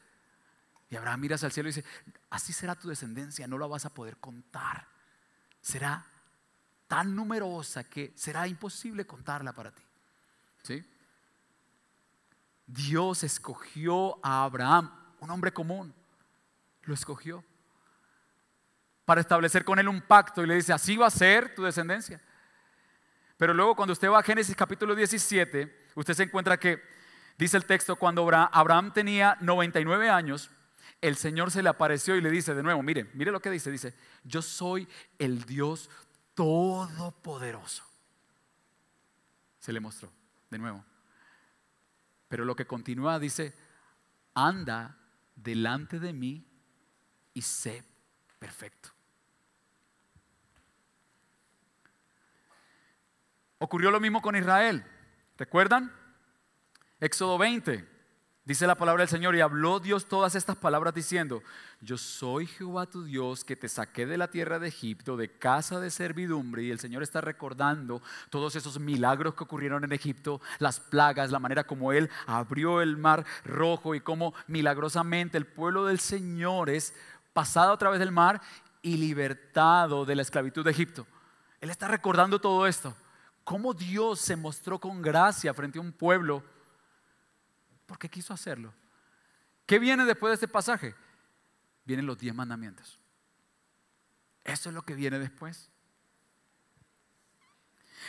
Y 0.88 0.96
Abraham 0.98 1.22
mira 1.22 1.34
hacia 1.34 1.48
el 1.48 1.52
cielo 1.52 1.70
y 1.70 1.74
dice, 1.74 1.84
así 2.30 2.54
será 2.54 2.76
tu 2.76 2.90
descendencia, 2.90 3.48
no 3.48 3.58
la 3.58 3.66
vas 3.66 3.88
a 3.88 3.90
poder 3.92 4.18
contar. 4.18 4.88
Será 5.62 6.06
tan 6.86 7.16
numerosa 7.16 7.86
que 7.86 8.14
será 8.16 8.48
imposible 8.48 9.08
contarla 9.08 9.52
para 9.52 9.72
ti. 9.72 9.82
¿Sí? 10.62 10.86
Dios 12.68 13.24
escogió 13.24 14.24
a 14.24 14.44
Abraham, 14.44 14.92
un 15.22 15.32
hombre 15.32 15.52
común, 15.52 15.92
lo 16.86 16.94
escogió 16.94 17.44
para 19.06 19.22
establecer 19.22 19.64
con 19.64 19.80
él 19.80 19.88
un 19.88 20.02
pacto 20.02 20.44
y 20.44 20.48
le 20.48 20.56
dice, 20.56 20.74
así 20.74 20.98
va 20.98 21.08
a 21.08 21.12
ser 21.12 21.54
tu 21.54 21.64
descendencia. 21.64 22.20
Pero 23.38 23.54
luego 23.54 23.76
cuando 23.76 23.94
usted 23.94 24.10
va 24.10 24.20
a 24.20 24.24
Génesis 24.24 24.56
capítulo 24.56 24.96
17, 24.96 25.90
usted 25.96 26.14
se 26.14 26.24
encuentra 26.24 26.58
que, 26.58 26.82
dice 27.38 27.58
el 27.58 27.66
texto, 27.66 27.96
cuando 27.96 28.28
Abraham 28.28 28.92
tenía 28.94 29.38
99 29.42 30.10
años, 30.10 30.50
el 31.02 31.16
Señor 31.18 31.52
se 31.52 31.62
le 31.62 31.70
apareció 31.70 32.16
y 32.16 32.22
le 32.22 32.32
dice 32.32 32.56
de 32.56 32.64
nuevo, 32.64 32.82
mire, 32.82 33.10
mire 33.14 33.32
lo 33.32 33.40
que 33.40 33.52
dice, 33.52 33.70
dice, 33.70 33.94
yo 34.24 34.42
soy 34.42 34.88
el 35.20 35.44
Dios 35.44 35.90
todopoderoso. 36.34 37.84
Se 39.60 39.72
le 39.72 39.80
mostró 39.80 40.12
de 40.50 40.58
nuevo. 40.58 40.84
Pero 42.28 42.46
lo 42.46 42.56
que 42.56 42.66
continúa 42.66 43.20
dice, 43.20 43.56
anda 44.34 44.98
delante 45.36 46.00
de 46.00 46.14
mí 46.14 46.46
y 47.36 47.42
sé 47.44 47.84
perfecto. 48.40 48.90
Ocurrió 53.60 53.92
lo 53.92 54.00
mismo 54.00 54.22
con 54.22 54.36
Israel. 54.36 54.84
¿Recuerdan? 55.38 55.92
Éxodo 57.00 57.38
20. 57.38 57.96
Dice 58.46 58.68
la 58.68 58.76
palabra 58.76 59.02
del 59.02 59.10
Señor 59.10 59.36
y 59.36 59.42
habló 59.42 59.80
Dios 59.80 60.06
todas 60.06 60.36
estas 60.36 60.56
palabras 60.56 60.94
diciendo, 60.94 61.42
yo 61.82 61.98
soy 61.98 62.46
Jehová 62.46 62.86
tu 62.86 63.04
Dios 63.04 63.44
que 63.44 63.56
te 63.56 63.68
saqué 63.68 64.06
de 64.06 64.20
la 64.20 64.30
tierra 64.30 64.60
de 64.60 64.68
Egipto, 64.68 65.18
de 65.18 65.32
casa 65.32 65.80
de 65.80 65.90
servidumbre. 65.90 66.62
Y 66.62 66.70
el 66.70 66.78
Señor 66.78 67.02
está 67.02 67.22
recordando 67.22 68.04
todos 68.30 68.56
esos 68.56 68.80
milagros 68.80 69.34
que 69.34 69.46
ocurrieron 69.46 69.84
en 69.84 69.94
Egipto, 69.94 70.42
las 70.60 70.80
plagas, 70.80 71.32
la 71.32 71.40
manera 71.40 71.64
como 71.64 71.92
Él 71.92 72.08
abrió 72.28 72.84
el 72.84 72.98
mar 72.98 73.26
rojo 73.44 73.96
y 73.96 74.02
cómo 74.02 74.36
milagrosamente 74.46 75.40
el 75.40 75.48
pueblo 75.48 75.86
del 75.86 76.00
Señor 76.00 76.70
es 76.70 76.94
pasado 77.36 77.74
a 77.74 77.78
través 77.78 78.00
del 78.00 78.14
mar 78.14 78.42
y 78.82 78.96
libertado 78.96 80.06
de 80.06 80.16
la 80.16 80.22
esclavitud 80.22 80.64
de 80.64 80.72
Egipto. 80.72 81.06
Él 81.60 81.70
está 81.70 81.90
recordando 81.90 82.40
todo 82.40 82.66
esto. 82.66 82.96
Cómo 83.44 83.74
Dios 83.74 84.22
se 84.22 84.38
mostró 84.38 84.80
con 84.80 85.02
gracia 85.02 85.54
frente 85.54 85.78
a 85.78 85.82
un 85.82 85.92
pueblo 85.92 86.42
porque 87.86 88.10
quiso 88.10 88.34
hacerlo. 88.34 88.74
¿Qué 89.66 89.80
viene 89.80 90.06
después 90.06 90.30
de 90.30 90.36
este 90.36 90.48
pasaje? 90.48 90.96
Vienen 91.84 92.06
los 92.06 92.18
diez 92.18 92.34
mandamientos. 92.34 93.00
Eso 94.46 94.70
es 94.70 94.76
lo 94.76 94.84
que 94.84 94.96
viene 94.96 95.20
después. 95.20 95.70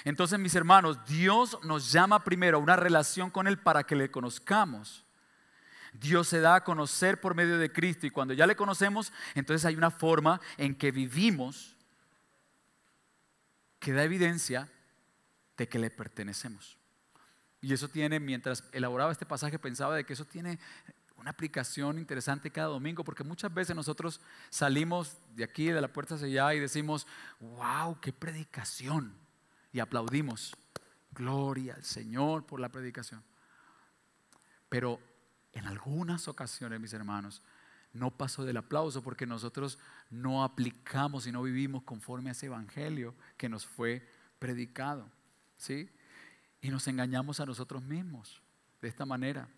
Entonces, 0.04 0.38
mis 0.38 0.54
hermanos, 0.54 1.04
Dios 1.04 1.58
nos 1.64 1.90
llama 1.90 2.22
primero 2.22 2.58
a 2.58 2.60
una 2.60 2.76
relación 2.76 3.30
con 3.30 3.48
Él 3.48 3.58
para 3.58 3.82
que 3.82 3.96
le 3.96 4.08
conozcamos. 4.08 5.05
Dios 6.00 6.28
se 6.28 6.40
da 6.40 6.56
a 6.56 6.64
conocer 6.64 7.20
por 7.20 7.34
medio 7.34 7.58
de 7.58 7.72
Cristo 7.72 8.06
y 8.06 8.10
cuando 8.10 8.34
ya 8.34 8.46
le 8.46 8.56
conocemos, 8.56 9.12
entonces 9.34 9.64
hay 9.64 9.76
una 9.76 9.90
forma 9.90 10.40
en 10.56 10.74
que 10.74 10.90
vivimos 10.90 11.76
que 13.78 13.92
da 13.92 14.04
evidencia 14.04 14.68
de 15.56 15.68
que 15.68 15.78
le 15.78 15.90
pertenecemos. 15.90 16.76
Y 17.60 17.72
eso 17.72 17.88
tiene, 17.88 18.20
mientras 18.20 18.64
elaboraba 18.72 19.12
este 19.12 19.26
pasaje, 19.26 19.58
pensaba 19.58 19.96
de 19.96 20.04
que 20.04 20.12
eso 20.12 20.24
tiene 20.24 20.58
una 21.16 21.30
aplicación 21.30 21.98
interesante 21.98 22.50
cada 22.50 22.68
domingo, 22.68 23.02
porque 23.02 23.24
muchas 23.24 23.52
veces 23.52 23.74
nosotros 23.74 24.20
salimos 24.50 25.16
de 25.34 25.44
aquí, 25.44 25.66
de 25.66 25.80
la 25.80 25.92
puerta 25.92 26.14
hacia 26.14 26.26
allá, 26.26 26.54
y 26.54 26.60
decimos, 26.60 27.06
wow, 27.40 27.98
qué 28.00 28.12
predicación. 28.12 29.14
Y 29.72 29.80
aplaudimos. 29.80 30.54
Gloria 31.12 31.74
al 31.74 31.84
Señor 31.84 32.44
por 32.44 32.60
la 32.60 32.68
predicación. 32.68 33.22
Pero 34.68 35.00
en 35.58 35.66
algunas 35.66 36.28
ocasiones, 36.28 36.80
mis 36.80 36.92
hermanos, 36.92 37.42
no 37.92 38.10
pasó 38.10 38.44
del 38.44 38.58
aplauso 38.58 39.02
porque 39.02 39.26
nosotros 39.26 39.78
no 40.10 40.44
aplicamos 40.44 41.26
y 41.26 41.32
no 41.32 41.42
vivimos 41.42 41.82
conforme 41.82 42.30
a 42.30 42.32
ese 42.32 42.46
evangelio 42.46 43.14
que 43.36 43.48
nos 43.48 43.66
fue 43.66 44.06
predicado. 44.38 45.10
¿Sí? 45.56 45.90
y 46.66 46.70
nos 46.70 46.86
engañamos 46.88 47.38
a 47.40 47.46
nosotros 47.46 47.82
mismos 47.82 48.42
de 48.80 48.88
esta 48.88 49.06
manera. 49.06 49.48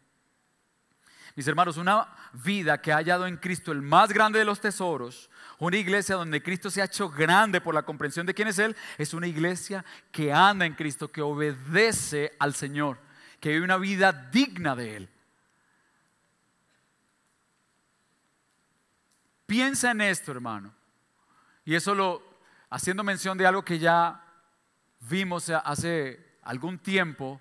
Mis 1.35 1.47
hermanos, 1.47 1.77
una 1.77 2.09
vida 2.33 2.81
que 2.81 2.93
ha 2.93 2.97
hallado 2.97 3.27
en 3.27 3.37
Cristo 3.37 3.73
el 3.73 3.81
más 3.81 4.13
grande 4.13 4.39
de 4.39 4.45
los 4.45 4.61
tesoros, 4.61 5.31
una 5.59 5.77
iglesia 5.77 6.17
donde 6.17 6.43
Cristo 6.43 6.71
se 6.71 6.83
ha 6.83 6.87
hecho 6.87 7.09
grande 7.09 7.61
por 7.61 7.75
la 7.75 7.83
comprensión 7.83 8.27
de 8.27 8.35
quién 8.35 8.49
es 8.49 8.59
Él, 8.59 8.77
es 8.97 9.15
una 9.15 9.27
iglesia 9.27 9.85
que 10.11 10.33
anda 10.33 10.67
en 10.67 10.75
Cristo, 10.75 11.11
que 11.11 11.23
obedece 11.23 12.35
al 12.39 12.55
Señor, 12.55 12.99
que 13.41 13.51
vive 13.51 13.65
una 13.65 13.77
vida 13.77 14.13
digna 14.13 14.75
de 14.75 14.97
Él. 14.97 15.09
Piensa 19.49 19.93
en 19.93 20.03
esto, 20.03 20.31
hermano. 20.31 20.75
Y 21.65 21.75
eso 21.75 21.95
lo, 21.95 22.23
haciendo 22.69 23.03
mención 23.03 23.39
de 23.39 23.47
algo 23.47 23.65
que 23.65 23.79
ya 23.79 24.23
vimos 25.01 25.49
hace 25.49 26.37
algún 26.43 26.79
tiempo, 26.79 27.41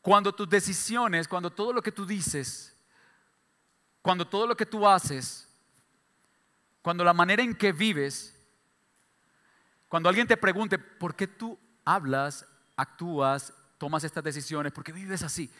cuando 0.00 0.32
tus 0.32 0.48
decisiones, 0.48 1.26
cuando 1.26 1.50
todo 1.50 1.72
lo 1.72 1.82
que 1.82 1.90
tú 1.90 2.06
dices, 2.06 2.80
cuando 4.00 4.28
todo 4.28 4.46
lo 4.46 4.56
que 4.56 4.66
tú 4.66 4.86
haces, 4.86 5.52
cuando 6.80 7.02
la 7.02 7.12
manera 7.12 7.42
en 7.42 7.56
que 7.56 7.72
vives, 7.72 8.38
cuando 9.88 10.08
alguien 10.08 10.28
te 10.28 10.36
pregunte, 10.36 10.78
¿por 10.78 11.16
qué 11.16 11.26
tú 11.26 11.58
hablas, 11.84 12.46
actúas, 12.76 13.52
tomas 13.78 14.04
estas 14.04 14.22
decisiones? 14.22 14.70
¿Por 14.70 14.84
qué 14.84 14.92
vives 14.92 15.24
así? 15.24 15.50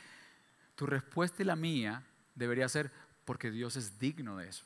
Tu 0.76 0.86
respuesta 0.86 1.42
y 1.42 1.46
la 1.46 1.56
mía 1.56 2.04
debería 2.36 2.68
ser, 2.68 2.92
porque 3.24 3.50
Dios 3.50 3.74
es 3.74 3.98
digno 3.98 4.36
de 4.36 4.48
eso. 4.48 4.64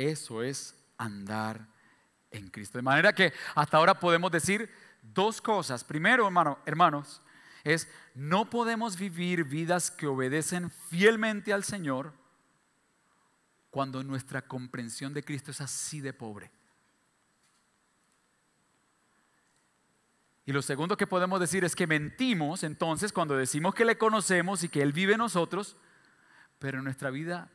Eso 0.00 0.42
es 0.42 0.74
andar 0.96 1.68
en 2.30 2.48
Cristo. 2.48 2.78
De 2.78 2.82
manera 2.82 3.12
que 3.12 3.34
hasta 3.54 3.76
ahora 3.76 4.00
podemos 4.00 4.30
decir, 4.30 4.70
dos 5.02 5.42
cosas. 5.42 5.84
Primero, 5.84 6.24
hermano, 6.24 6.58
hermanos, 6.64 7.20
es 7.64 7.86
no 8.14 8.48
podemos 8.48 8.96
vivir 8.96 9.44
vidas 9.44 9.90
que 9.90 10.06
obedecen 10.06 10.70
fielmente 10.70 11.52
al 11.52 11.64
Señor 11.64 12.14
cuando 13.68 14.02
nuestra 14.02 14.40
comprensión 14.40 15.12
de 15.12 15.22
Cristo 15.22 15.50
es 15.50 15.60
así 15.60 16.00
de 16.00 16.14
pobre. 16.14 16.50
Y 20.46 20.52
lo 20.52 20.62
segundo 20.62 20.96
que 20.96 21.06
podemos 21.06 21.40
decir 21.40 21.62
es 21.62 21.76
que 21.76 21.86
mentimos 21.86 22.62
entonces 22.62 23.12
cuando 23.12 23.36
decimos 23.36 23.74
que 23.74 23.84
le 23.84 23.98
conocemos 23.98 24.64
y 24.64 24.70
que 24.70 24.80
Él 24.80 24.94
vive 24.94 25.12
en 25.12 25.18
nosotros, 25.18 25.76
pero 26.58 26.78
en 26.78 26.84
nuestra 26.84 27.10
vida 27.10 27.50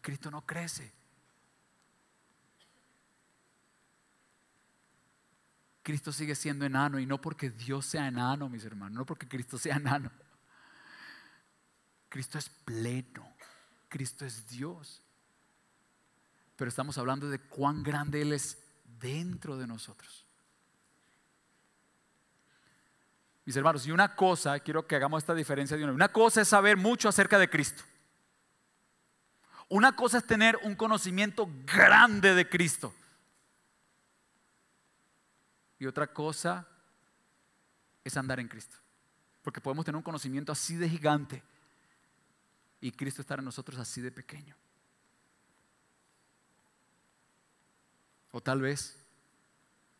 Cristo 0.00 0.32
no 0.32 0.44
crece. 0.44 0.97
Cristo 5.88 6.12
sigue 6.12 6.34
siendo 6.34 6.66
enano 6.66 6.98
y 6.98 7.06
no 7.06 7.18
porque 7.18 7.48
Dios 7.48 7.86
sea 7.86 8.08
enano, 8.08 8.50
mis 8.50 8.62
hermanos, 8.62 8.94
no 8.94 9.06
porque 9.06 9.26
Cristo 9.26 9.56
sea 9.56 9.76
enano. 9.76 10.10
Cristo 12.10 12.36
es 12.36 12.50
pleno, 12.50 13.26
Cristo 13.88 14.26
es 14.26 14.46
Dios. 14.46 15.00
Pero 16.56 16.68
estamos 16.68 16.98
hablando 16.98 17.30
de 17.30 17.38
cuán 17.38 17.82
grande 17.82 18.20
Él 18.20 18.34
es 18.34 18.58
dentro 19.00 19.56
de 19.56 19.66
nosotros. 19.66 20.26
Mis 23.46 23.56
hermanos, 23.56 23.86
y 23.86 23.90
una 23.90 24.14
cosa, 24.14 24.60
quiero 24.60 24.86
que 24.86 24.94
hagamos 24.94 25.22
esta 25.22 25.34
diferencia 25.34 25.74
de 25.74 25.84
una. 25.84 25.94
Una 25.94 26.12
cosa 26.12 26.42
es 26.42 26.48
saber 26.48 26.76
mucho 26.76 27.08
acerca 27.08 27.38
de 27.38 27.48
Cristo. 27.48 27.82
Una 29.70 29.96
cosa 29.96 30.18
es 30.18 30.26
tener 30.26 30.58
un 30.64 30.74
conocimiento 30.74 31.48
grande 31.64 32.34
de 32.34 32.46
Cristo. 32.46 32.92
Y 35.78 35.86
otra 35.86 36.06
cosa 36.12 36.66
es 38.04 38.16
andar 38.16 38.40
en 38.40 38.48
Cristo. 38.48 38.76
Porque 39.42 39.60
podemos 39.60 39.84
tener 39.84 39.96
un 39.96 40.02
conocimiento 40.02 40.52
así 40.52 40.76
de 40.76 40.88
gigante 40.88 41.42
y 42.80 42.92
Cristo 42.92 43.22
estar 43.22 43.38
en 43.38 43.44
nosotros 43.44 43.78
así 43.78 44.00
de 44.00 44.10
pequeño. 44.10 44.56
O 48.30 48.40
tal 48.40 48.60
vez 48.60 48.96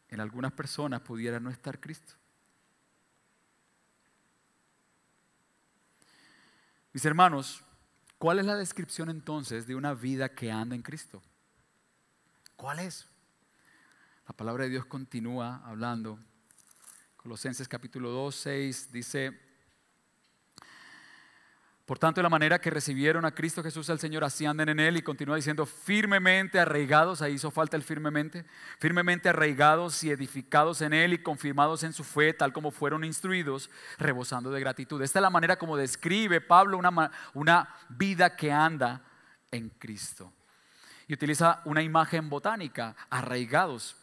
en 0.09 0.21
algunas 0.21 0.53
personas 0.53 1.01
pudiera 1.01 1.41
no 1.41 1.51
estar 1.51 1.81
Cristo. 1.81 2.15
Mis 6.93 7.05
hermanos, 7.05 7.63
¿cuál 8.19 8.39
es 8.39 8.47
la 8.47 8.57
descripción 8.57 9.11
entonces 9.11 9.67
de 9.67 9.75
una 9.75 9.95
vida 9.95 10.35
que 10.35 10.51
anda 10.51 10.75
en 10.75 10.83
Cristo? 10.83 11.23
¿Cuál 12.57 12.81
es? 12.81 13.07
La 14.29 14.37
palabra 14.37 14.65
de 14.65 14.71
Dios 14.71 14.85
continúa 14.85 15.63
hablando. 15.65 16.19
Colosenses 17.17 17.67
capítulo 17.67 18.11
2, 18.11 18.35
6 18.35 18.93
dice, 18.93 19.41
por 21.87 21.99
tanto, 21.99 22.19
de 22.19 22.25
la 22.25 22.29
manera 22.29 22.61
que 22.61 22.69
recibieron 22.69 23.25
a 23.25 23.35
Cristo 23.35 23.63
Jesús 23.63 23.89
al 23.89 23.99
Señor, 23.99 24.25
así 24.25 24.45
anden 24.45 24.69
en 24.69 24.81
Él 24.81 24.99
y 24.99 25.03
continúa 25.03 25.37
diciendo 25.37 25.65
firmemente 25.65 26.61
arraigados, 26.61 27.23
ahí 27.23 27.33
hizo 27.33 27.51
falta 27.51 27.79
el 27.79 27.83
firmemente, 27.83 28.45
firmemente 28.79 29.31
arraigados 29.31 30.05
y 30.05 30.11
edificados 30.11 30.83
en 30.83 30.93
Él 30.93 31.15
y 31.15 31.23
confirmados 31.23 31.83
en 31.83 31.95
su 31.95 32.05
fe, 32.05 32.35
tal 32.35 32.53
como 32.53 32.71
fueron 32.71 33.05
instruidos, 33.05 33.71
rebosando 33.97 34.51
de 34.51 34.61
gratitud. 34.61 35.01
Esta 35.01 35.21
es 35.21 35.23
la 35.23 35.31
manera 35.31 35.57
como 35.57 35.75
describe 35.75 36.43
Pablo 36.43 36.77
una, 36.77 37.11
una 37.33 37.75
vida 37.89 38.37
que 38.37 38.53
anda 38.53 39.01
en 39.51 39.71
Cristo. 39.71 40.35
Y 41.07 41.15
utiliza 41.15 41.63
una 41.65 41.83
imagen 41.83 42.29
botánica, 42.29 42.95
arraigados 43.09 43.97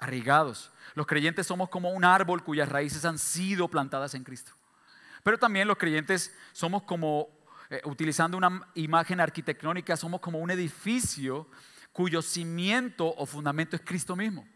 arraigados. 0.00 0.72
Los 0.94 1.06
creyentes 1.06 1.46
somos 1.46 1.68
como 1.68 1.90
un 1.90 2.04
árbol 2.04 2.42
cuyas 2.42 2.68
raíces 2.68 3.04
han 3.04 3.18
sido 3.18 3.68
plantadas 3.68 4.14
en 4.14 4.24
Cristo. 4.24 4.52
Pero 5.22 5.38
también 5.38 5.68
los 5.68 5.76
creyentes 5.76 6.34
somos 6.52 6.82
como, 6.82 7.28
eh, 7.68 7.82
utilizando 7.84 8.36
una 8.36 8.66
imagen 8.74 9.20
arquitectónica, 9.20 9.96
somos 9.96 10.20
como 10.20 10.38
un 10.38 10.50
edificio 10.50 11.48
cuyo 11.92 12.22
cimiento 12.22 13.06
o 13.06 13.26
fundamento 13.26 13.76
es 13.76 13.82
Cristo 13.82 14.16
mismo. 14.16 14.48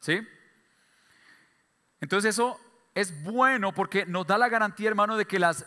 ¿Sí? 0.00 0.20
Entonces 2.00 2.30
eso 2.30 2.60
es 2.94 3.22
bueno 3.22 3.72
porque 3.72 4.04
nos 4.04 4.26
da 4.26 4.36
la 4.36 4.48
garantía, 4.48 4.88
hermano, 4.88 5.16
de 5.16 5.24
que 5.24 5.38
las 5.38 5.66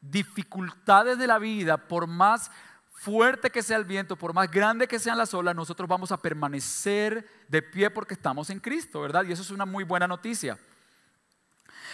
dificultades 0.00 1.18
de 1.18 1.26
la 1.26 1.38
vida, 1.38 1.88
por 1.88 2.06
más 2.06 2.50
fuerte 2.96 3.50
que 3.50 3.62
sea 3.62 3.76
el 3.76 3.84
viento, 3.84 4.16
por 4.16 4.32
más 4.32 4.50
grande 4.50 4.88
que 4.88 4.98
sean 4.98 5.18
las 5.18 5.34
olas, 5.34 5.54
nosotros 5.54 5.88
vamos 5.88 6.10
a 6.12 6.20
permanecer 6.20 7.28
de 7.48 7.62
pie 7.62 7.90
porque 7.90 8.14
estamos 8.14 8.50
en 8.50 8.58
Cristo, 8.58 9.00
¿verdad? 9.00 9.24
Y 9.24 9.32
eso 9.32 9.42
es 9.42 9.50
una 9.50 9.66
muy 9.66 9.84
buena 9.84 10.08
noticia. 10.08 10.58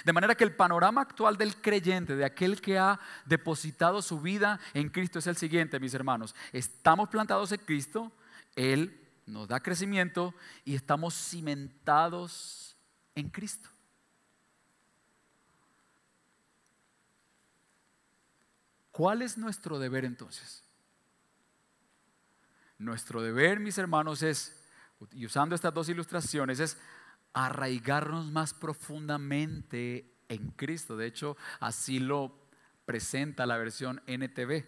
De 0.04 0.12
manera 0.12 0.34
que 0.34 0.44
el 0.44 0.56
panorama 0.56 1.02
actual 1.02 1.36
del 1.36 1.56
creyente, 1.56 2.16
de 2.16 2.24
aquel 2.24 2.60
que 2.60 2.78
ha 2.78 2.98
depositado 3.26 4.00
su 4.00 4.20
vida 4.20 4.58
en 4.74 4.88
Cristo, 4.88 5.18
es 5.18 5.26
el 5.26 5.36
siguiente, 5.36 5.78
mis 5.80 5.94
hermanos. 5.94 6.34
Estamos 6.52 7.08
plantados 7.08 7.52
en 7.52 7.60
Cristo, 7.60 8.10
Él 8.56 8.98
nos 9.26 9.48
da 9.48 9.60
crecimiento 9.60 10.34
y 10.64 10.74
estamos 10.74 11.14
cimentados 11.14 12.76
en 13.14 13.28
Cristo. 13.28 13.68
¿Cuál 18.92 19.22
es 19.22 19.38
nuestro 19.38 19.78
deber 19.78 20.04
entonces? 20.04 20.62
Nuestro 22.82 23.22
deber, 23.22 23.60
mis 23.60 23.78
hermanos, 23.78 24.22
es, 24.22 24.60
y 25.12 25.24
usando 25.24 25.54
estas 25.54 25.72
dos 25.72 25.88
ilustraciones, 25.88 26.58
es 26.58 26.76
arraigarnos 27.32 28.26
más 28.32 28.52
profundamente 28.52 30.12
en 30.28 30.50
Cristo. 30.50 30.96
De 30.96 31.06
hecho, 31.06 31.36
así 31.60 32.00
lo 32.00 32.36
presenta 32.84 33.46
la 33.46 33.56
versión 33.56 34.02
NTV. 34.08 34.64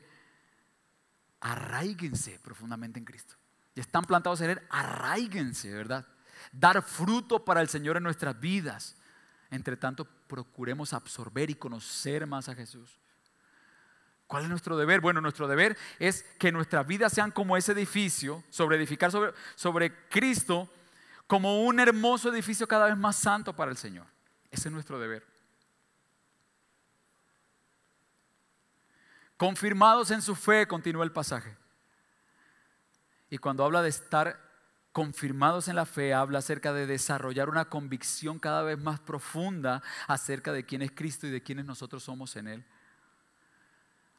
Arraíguense 1.40 2.38
profundamente 2.38 3.00
en 3.00 3.04
Cristo. 3.04 3.34
Y 3.74 3.80
están 3.80 4.04
plantados 4.04 4.40
en 4.42 4.50
Él, 4.50 4.62
arraíguense, 4.70 5.74
¿verdad? 5.74 6.06
Dar 6.52 6.82
fruto 6.82 7.44
para 7.44 7.60
el 7.60 7.68
Señor 7.68 7.96
en 7.96 8.04
nuestras 8.04 8.38
vidas. 8.38 8.96
Entre 9.50 9.76
tanto, 9.76 10.04
procuremos 10.04 10.92
absorber 10.92 11.50
y 11.50 11.56
conocer 11.56 12.28
más 12.28 12.48
a 12.48 12.54
Jesús. 12.54 13.00
¿Cuál 14.26 14.44
es 14.44 14.48
nuestro 14.48 14.76
deber? 14.76 15.00
Bueno, 15.00 15.20
nuestro 15.20 15.46
deber 15.46 15.76
es 15.98 16.22
que 16.38 16.50
nuestras 16.50 16.86
vidas 16.86 17.12
sean 17.12 17.30
como 17.30 17.56
ese 17.56 17.72
edificio, 17.72 18.42
sobre 18.50 18.76
edificar 18.76 19.10
sobre, 19.54 20.08
Cristo, 20.08 20.70
como 21.26 21.62
un 21.64 21.78
hermoso 21.78 22.32
edificio 22.32 22.66
cada 22.66 22.86
vez 22.86 22.96
más 22.96 23.16
santo 23.16 23.54
para 23.54 23.70
el 23.70 23.76
Señor. 23.76 24.06
Ese 24.50 24.68
es 24.68 24.72
nuestro 24.72 24.98
deber. 24.98 25.26
Confirmados 29.36 30.10
en 30.10 30.22
su 30.22 30.34
fe, 30.34 30.66
continúa 30.66 31.04
el 31.04 31.12
pasaje. 31.12 31.56
Y 33.28 33.38
cuando 33.38 33.64
habla 33.64 33.82
de 33.82 33.88
estar 33.88 34.40
confirmados 34.92 35.68
en 35.68 35.76
la 35.76 35.86
fe, 35.86 36.14
habla 36.14 36.38
acerca 36.38 36.72
de 36.72 36.86
desarrollar 36.86 37.50
una 37.50 37.64
convicción 37.66 38.38
cada 38.38 38.62
vez 38.62 38.78
más 38.78 39.00
profunda 39.00 39.82
acerca 40.06 40.52
de 40.52 40.64
quién 40.64 40.82
es 40.82 40.92
Cristo 40.92 41.26
y 41.26 41.30
de 41.30 41.42
quiénes 41.42 41.66
nosotros 41.66 42.04
somos 42.04 42.36
en 42.36 42.46
Él 42.46 42.64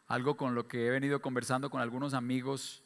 algo 0.08 0.38
con 0.38 0.56
lo 0.56 0.68
que 0.68 0.88
he 0.88 0.90
venido 0.90 1.22
conversando 1.22 1.70
con 1.70 1.82
algunos 1.82 2.14
amigos 2.14 2.84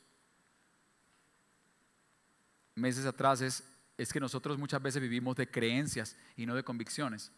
meses 2.76 3.06
atrás 3.06 3.42
es, 3.42 3.64
es 3.98 4.14
que 4.14 4.20
nosotros 4.20 4.58
muchas 4.58 4.82
veces 4.82 5.02
vivimos 5.02 5.36
de 5.36 5.50
creencias 5.50 6.16
y 6.38 6.46
no 6.46 6.56
de 6.56 6.64
convicciones. 6.64 7.32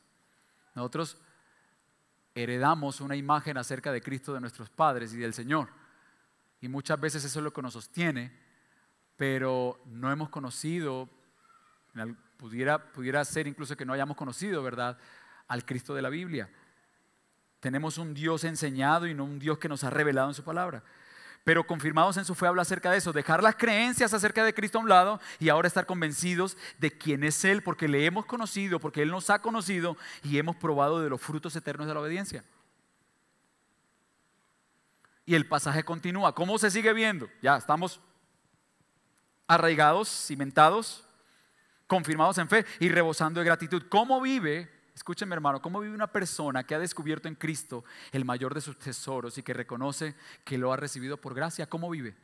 Nosotros 0.76 1.18
heredamos 2.36 3.02
una 3.02 3.16
imagen 3.16 3.58
acerca 3.58 3.92
de 3.92 4.02
Cristo 4.02 4.34
de 4.34 4.42
nuestros 4.42 4.70
padres 4.70 5.14
y 5.14 5.18
del 5.18 5.34
Señor. 5.34 5.70
Y 6.62 6.68
muchas 6.68 7.00
veces 7.00 7.26
eso 7.26 7.40
es 7.40 7.44
lo 7.44 7.52
que 7.52 7.62
nos 7.62 7.74
sostiene, 7.74 8.32
pero 9.18 9.82
no 9.88 10.12
hemos 10.12 10.30
conocido, 10.30 11.10
pudiera, 12.38 12.92
pudiera 12.92 13.26
ser 13.26 13.48
incluso 13.48 13.76
que 13.76 13.86
no 13.86 13.94
hayamos 13.94 14.16
conocido, 14.16 14.62
¿verdad?, 14.62 14.98
al 15.48 15.66
Cristo 15.66 15.94
de 15.94 16.02
la 16.02 16.10
Biblia. 16.10 16.50
Tenemos 17.62 18.00
un 18.00 18.14
Dios 18.16 18.44
enseñado 18.44 19.08
y 19.08 19.14
no 19.14 19.24
un 19.24 19.40
Dios 19.40 19.60
que 19.60 19.70
nos 19.70 19.84
ha 19.84 19.92
revelado 19.92 20.28
en 20.28 20.34
su 20.34 20.44
palabra. 20.44 20.84
Pero 21.44 21.66
confirmados 21.66 22.18
en 22.18 22.26
su 22.26 22.36
fe 22.36 22.48
habla 22.48 22.64
acerca 22.64 22.92
de 22.92 22.98
eso, 22.98 23.14
dejar 23.14 23.42
las 23.42 23.56
creencias 23.56 24.14
acerca 24.14 24.44
de 24.44 24.54
Cristo 24.54 24.80
a 24.80 24.82
un 24.82 24.90
lado 24.90 25.22
y 25.40 25.50
ahora 25.50 25.68
estar 25.68 25.86
convencidos 25.86 26.58
de 26.80 26.92
quién 26.92 27.24
es 27.24 27.46
Él, 27.46 27.64
porque 27.64 27.88
le 27.88 28.06
hemos 28.06 28.26
conocido, 28.26 28.80
porque 28.80 29.04
Él 29.04 29.12
nos 29.12 29.30
ha 29.30 29.40
conocido 29.40 29.96
y 30.24 30.40
hemos 30.40 30.56
probado 30.56 31.02
de 31.02 31.10
los 31.10 31.22
frutos 31.22 31.56
eternos 31.56 31.88
de 31.88 31.94
la 31.94 32.00
obediencia. 32.00 32.44
Y 35.26 35.36
el 35.36 35.48
pasaje 35.48 35.84
continúa. 35.84 36.34
¿Cómo 36.34 36.58
se 36.58 36.72
sigue 36.72 36.94
viendo? 36.94 37.30
Ya 37.44 37.58
estamos 37.58 38.02
arraigados, 39.48 40.10
cimentados, 40.10 41.04
confirmados 41.86 42.40
en 42.40 42.50
fe 42.50 42.66
y 42.80 42.90
rebosando 42.90 43.40
de 43.40 43.46
gratitud. 43.46 43.84
¿Cómo 43.88 44.20
vive 44.20 44.81
Escúcheme 45.02 45.34
hermano, 45.34 45.60
¿cómo 45.64 45.80
vive 45.80 45.96
una 45.96 46.06
persona 46.06 46.64
que 46.64 46.76
ha 46.76 46.80
descubierto 46.80 47.28
en 47.28 47.34
Cristo 47.34 47.84
el 48.12 48.24
mayor 48.24 48.54
de 48.54 48.62
sus 48.62 48.78
tesoros 48.78 49.36
y 49.36 49.42
que 49.42 49.52
reconoce 49.52 50.14
que 50.44 50.60
lo 50.60 50.72
ha 50.72 50.78
recibido 50.78 51.18
por 51.18 51.34
gracia? 51.34 51.66
¿Cómo 51.66 51.90
vive? 51.90 52.16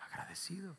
Agradecido. 0.00 0.76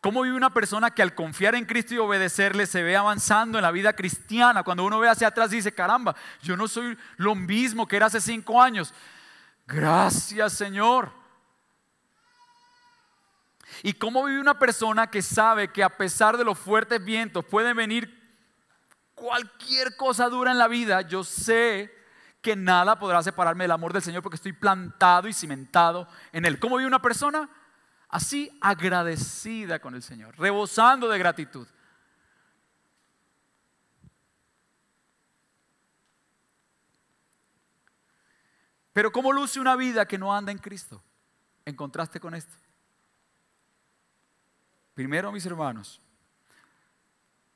¿Cómo 0.00 0.22
vive 0.22 0.34
una 0.34 0.54
persona 0.54 0.92
que 0.92 1.02
al 1.02 1.14
confiar 1.14 1.54
en 1.56 1.66
Cristo 1.66 1.92
y 1.92 1.98
obedecerle 1.98 2.64
se 2.64 2.82
ve 2.82 2.96
avanzando 2.96 3.58
en 3.58 3.64
la 3.64 3.70
vida 3.70 3.92
cristiana? 3.92 4.62
Cuando 4.62 4.86
uno 4.86 4.98
ve 4.98 5.10
hacia 5.10 5.28
atrás 5.28 5.50
dice, 5.50 5.74
caramba, 5.74 6.16
yo 6.40 6.56
no 6.56 6.66
soy 6.66 6.96
lo 7.18 7.34
mismo 7.34 7.86
que 7.86 7.96
era 7.96 8.06
hace 8.06 8.22
cinco 8.22 8.62
años. 8.62 8.94
Gracias 9.66 10.54
Señor. 10.54 11.12
¿Y 13.82 13.92
cómo 13.92 14.24
vive 14.24 14.40
una 14.40 14.58
persona 14.58 15.10
que 15.10 15.20
sabe 15.20 15.68
que 15.68 15.84
a 15.84 15.94
pesar 15.94 16.38
de 16.38 16.44
los 16.44 16.58
fuertes 16.58 17.04
vientos 17.04 17.44
pueden 17.44 17.76
venir 17.76 18.17
cualquier 19.18 19.96
cosa 19.96 20.28
dura 20.28 20.50
en 20.52 20.58
la 20.58 20.68
vida? 20.68 21.02
Yo 21.02 21.24
sé 21.24 21.94
que 22.40 22.56
nada 22.56 22.98
podrá 22.98 23.22
separarme 23.22 23.64
del 23.64 23.72
amor 23.72 23.92
del 23.92 24.02
Señor 24.02 24.22
porque 24.22 24.36
estoy 24.36 24.52
plantado 24.52 25.28
y 25.28 25.32
cimentado 25.32 26.08
en 26.32 26.44
Él. 26.44 26.58
¿Cómo 26.58 26.76
vive 26.76 26.86
una 26.86 27.02
persona? 27.02 27.50
Así 28.08 28.56
agradecida 28.60 29.80
con 29.80 29.94
el 29.94 30.02
Señor, 30.02 30.38
rebosando 30.38 31.08
de 31.08 31.18
gratitud. 31.18 31.66
Pero 38.92 39.12
¿cómo 39.12 39.32
luce 39.32 39.60
una 39.60 39.76
vida 39.76 40.06
que 40.08 40.18
no 40.18 40.34
anda 40.34 40.50
en 40.50 40.58
Cristo? 40.58 41.02
En 41.64 41.76
contraste 41.76 42.18
con 42.18 42.34
esto. 42.34 42.54
Primero, 44.94 45.30
mis 45.30 45.46
hermanos, 45.46 46.00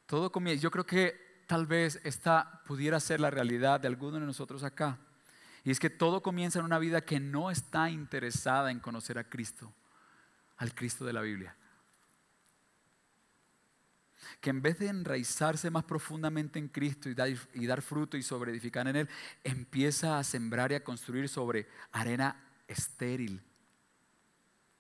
todo 0.07 0.31
comienza. 0.31 0.63
Yo 0.63 0.71
creo 0.71 0.87
que 0.87 1.32
tal 1.53 1.67
vez 1.67 2.01
esta 2.03 2.63
pudiera 2.65 2.99
ser 2.99 3.21
la 3.21 3.31
realidad 3.31 3.79
de 3.79 3.87
algunos 3.87 4.19
de 4.19 4.27
nosotros 4.27 4.63
acá. 4.63 4.99
Y 5.63 5.71
es 5.71 5.79
que 5.79 5.91
todo 5.91 6.23
comienza 6.23 6.59
en 6.59 6.65
una 6.65 6.79
vida 6.79 7.03
que 7.03 7.21
no 7.21 7.51
está 7.51 7.91
interesada 7.91 8.71
en 8.71 8.81
conocer 8.81 9.19
a 9.19 9.29
Cristo, 9.29 9.71
al 10.57 10.75
Cristo 10.75 11.05
de 11.05 11.13
la 11.13 11.21
Biblia. 11.21 11.55
Que 14.41 14.49
en 14.49 14.63
vez 14.63 14.79
de 14.79 14.89
enraizarse 14.89 15.69
más 15.69 15.85
profundamente 15.85 16.59
en 16.59 16.69
Cristo 16.69 17.11
y 17.11 17.15
dar, 17.15 17.29
y 17.53 17.67
dar 17.67 17.83
fruto 17.83 18.17
y 18.17 18.23
sobre 18.23 18.51
edificar 18.51 18.89
en 18.89 18.97
Él, 18.97 19.09
empieza 19.45 20.19
a 20.19 20.25
sembrar 20.25 20.73
y 20.73 20.77
a 20.77 20.85
construir 20.85 21.29
sobre 21.29 21.69
arena 21.93 22.35
estéril 22.67 23.43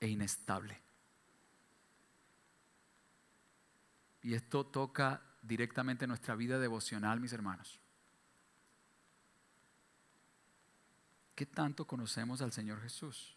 e 0.00 0.08
inestable. 0.08 0.80
Y 4.22 4.32
esto 4.32 4.64
toca 4.64 5.20
directamente 5.42 6.06
nuestra 6.06 6.34
vida 6.36 6.58
devocional, 6.58 7.20
mis 7.20 7.32
hermanos. 7.32 7.80
¿Qué 11.34 11.46
tanto 11.46 11.86
conocemos 11.86 12.40
al 12.40 12.52
Señor 12.52 12.80
Jesús? 12.80 13.36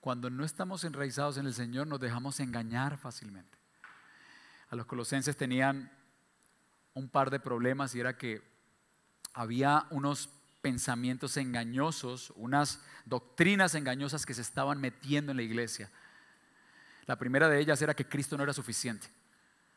Cuando 0.00 0.30
no 0.30 0.44
estamos 0.44 0.84
enraizados 0.84 1.38
en 1.38 1.46
el 1.46 1.54
Señor 1.54 1.86
nos 1.86 2.00
dejamos 2.00 2.40
engañar 2.40 2.98
fácilmente. 2.98 3.58
A 4.70 4.76
los 4.76 4.86
colosenses 4.86 5.36
tenían 5.36 5.90
un 6.94 7.08
par 7.08 7.30
de 7.30 7.40
problemas 7.40 7.94
y 7.94 8.00
era 8.00 8.16
que 8.16 8.42
había 9.32 9.86
unos 9.90 10.30
pensamientos 10.60 11.36
engañosos, 11.36 12.32
unas 12.36 12.82
doctrinas 13.06 13.74
engañosas 13.74 14.26
que 14.26 14.34
se 14.34 14.42
estaban 14.42 14.80
metiendo 14.80 15.30
en 15.30 15.36
la 15.36 15.42
iglesia. 15.42 15.90
La 17.08 17.16
primera 17.16 17.48
de 17.48 17.58
ellas 17.58 17.80
era 17.80 17.94
que 17.94 18.06
Cristo 18.06 18.36
no 18.36 18.42
era 18.42 18.52
suficiente. 18.52 19.08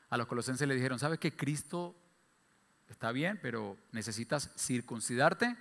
A 0.09 0.17
los 0.17 0.27
colosenses 0.27 0.67
le 0.67 0.75
dijeron, 0.75 0.99
¿sabes 0.99 1.17
que 1.17 1.33
Cristo 1.33 1.95
está 2.89 3.13
bien, 3.13 3.39
pero 3.41 3.77
necesitas 3.93 4.51
circuncidarte? 4.57 5.55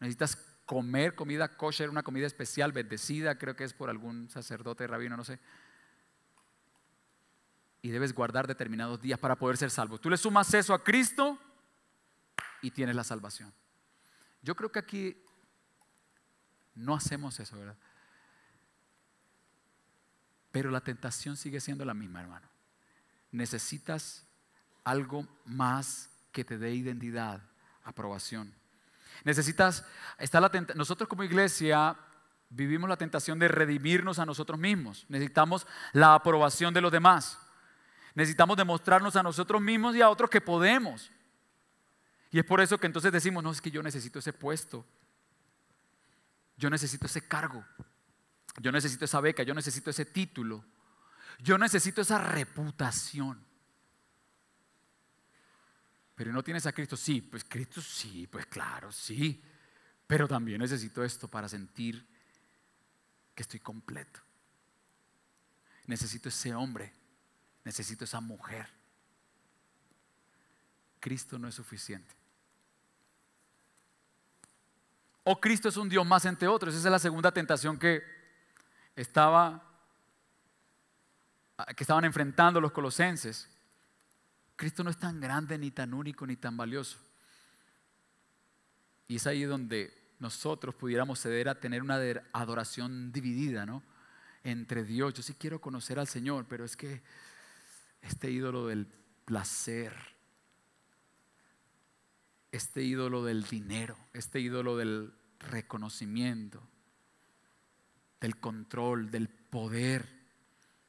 Necesitas 0.00 0.34
comer 0.66 1.14
comida 1.14 1.56
kosher, 1.56 1.88
una 1.88 2.02
comida 2.02 2.26
especial, 2.26 2.72
bendecida, 2.72 3.38
creo 3.38 3.54
que 3.54 3.62
es 3.62 3.72
por 3.72 3.88
algún 3.88 4.28
sacerdote, 4.30 4.84
rabino, 4.88 5.16
no 5.16 5.22
sé. 5.22 5.38
Y 7.80 7.90
debes 7.90 8.12
guardar 8.12 8.48
determinados 8.48 9.00
días 9.00 9.20
para 9.20 9.36
poder 9.36 9.56
ser 9.56 9.70
salvo. 9.70 9.98
Tú 9.98 10.10
le 10.10 10.16
sumas 10.16 10.52
eso 10.54 10.74
a 10.74 10.82
Cristo 10.82 11.38
y 12.62 12.72
tienes 12.72 12.96
la 12.96 13.04
salvación. 13.04 13.54
Yo 14.42 14.56
creo 14.56 14.72
que 14.72 14.80
aquí 14.80 15.24
no 16.74 16.96
hacemos 16.96 17.38
eso, 17.38 17.56
¿verdad? 17.56 17.76
Pero 20.52 20.70
la 20.70 20.82
tentación 20.82 21.36
sigue 21.36 21.60
siendo 21.60 21.84
la 21.84 21.94
misma, 21.94 22.20
hermano. 22.20 22.46
Necesitas 23.32 24.24
algo 24.84 25.26
más 25.46 26.10
que 26.30 26.44
te 26.44 26.58
dé 26.58 26.74
identidad, 26.74 27.40
aprobación. 27.84 28.54
Necesitas, 29.24 29.84
está 30.18 30.40
la 30.40 30.50
nosotros 30.74 31.08
como 31.08 31.22
iglesia 31.24 31.96
vivimos 32.50 32.88
la 32.88 32.96
tentación 32.96 33.38
de 33.38 33.48
redimirnos 33.48 34.18
a 34.18 34.26
nosotros 34.26 34.58
mismos. 34.58 35.06
Necesitamos 35.08 35.66
la 35.92 36.14
aprobación 36.14 36.74
de 36.74 36.80
los 36.80 36.92
demás. 36.92 37.38
Necesitamos 38.14 38.56
demostrarnos 38.56 39.16
a 39.16 39.22
nosotros 39.22 39.60
mismos 39.62 39.96
y 39.96 40.02
a 40.02 40.10
otros 40.10 40.28
que 40.28 40.40
podemos. 40.40 41.10
Y 42.30 42.38
es 42.38 42.44
por 42.44 42.60
eso 42.60 42.78
que 42.78 42.86
entonces 42.86 43.12
decimos, 43.12 43.42
no, 43.42 43.50
es 43.50 43.60
que 43.60 43.70
yo 43.70 43.82
necesito 43.82 44.18
ese 44.18 44.32
puesto. 44.32 44.84
Yo 46.56 46.68
necesito 46.68 47.06
ese 47.06 47.26
cargo. 47.26 47.64
Yo 48.60 48.70
necesito 48.70 49.04
esa 49.04 49.20
beca, 49.20 49.42
yo 49.42 49.54
necesito 49.54 49.90
ese 49.90 50.04
título, 50.04 50.64
yo 51.38 51.56
necesito 51.56 52.02
esa 52.02 52.18
reputación. 52.18 53.44
Pero 56.14 56.32
no 56.32 56.42
tienes 56.44 56.66
a 56.66 56.72
Cristo, 56.72 56.96
sí, 56.96 57.22
pues 57.22 57.44
Cristo 57.44 57.80
sí, 57.80 58.26
pues 58.26 58.46
claro, 58.46 58.92
sí. 58.92 59.42
Pero 60.06 60.28
también 60.28 60.60
necesito 60.60 61.02
esto 61.02 61.26
para 61.28 61.48
sentir 61.48 62.06
que 63.34 63.42
estoy 63.42 63.60
completo. 63.60 64.20
Necesito 65.86 66.28
ese 66.28 66.54
hombre, 66.54 66.92
necesito 67.64 68.04
esa 68.04 68.20
mujer. 68.20 68.68
Cristo 71.00 71.38
no 71.38 71.48
es 71.48 71.54
suficiente. 71.54 72.14
O 75.24 75.40
Cristo 75.40 75.68
es 75.68 75.76
un 75.76 75.88
Dios 75.88 76.06
más 76.06 76.24
entre 76.24 76.46
otros. 76.46 76.74
Esa 76.74 76.88
es 76.88 76.92
la 76.92 76.98
segunda 76.98 77.32
tentación 77.32 77.78
que 77.78 78.21
estaba, 78.96 79.62
que 81.76 81.84
estaban 81.84 82.04
enfrentando 82.04 82.60
los 82.60 82.72
colosenses, 82.72 83.48
Cristo 84.56 84.84
no 84.84 84.90
es 84.90 84.98
tan 84.98 85.20
grande, 85.20 85.58
ni 85.58 85.70
tan 85.70 85.94
único, 85.94 86.26
ni 86.26 86.36
tan 86.36 86.56
valioso. 86.56 86.98
Y 89.08 89.16
es 89.16 89.26
ahí 89.26 89.42
donde 89.42 89.92
nosotros 90.18 90.74
pudiéramos 90.74 91.20
ceder 91.20 91.48
a 91.48 91.58
tener 91.58 91.82
una 91.82 91.98
adoración 92.32 93.12
dividida, 93.12 93.66
¿no? 93.66 93.82
Entre 94.44 94.84
Dios. 94.84 95.14
Yo 95.14 95.22
sí 95.22 95.34
quiero 95.34 95.60
conocer 95.60 95.98
al 95.98 96.06
Señor, 96.06 96.46
pero 96.48 96.64
es 96.64 96.76
que 96.76 97.02
este 98.02 98.30
ídolo 98.30 98.66
del 98.66 98.86
placer, 99.24 99.92
este 102.52 102.82
ídolo 102.82 103.24
del 103.24 103.44
dinero, 103.44 103.96
este 104.12 104.40
ídolo 104.40 104.76
del 104.76 105.12
reconocimiento, 105.40 106.62
del 108.22 108.38
control, 108.38 109.10
del 109.10 109.28
poder, 109.28 110.08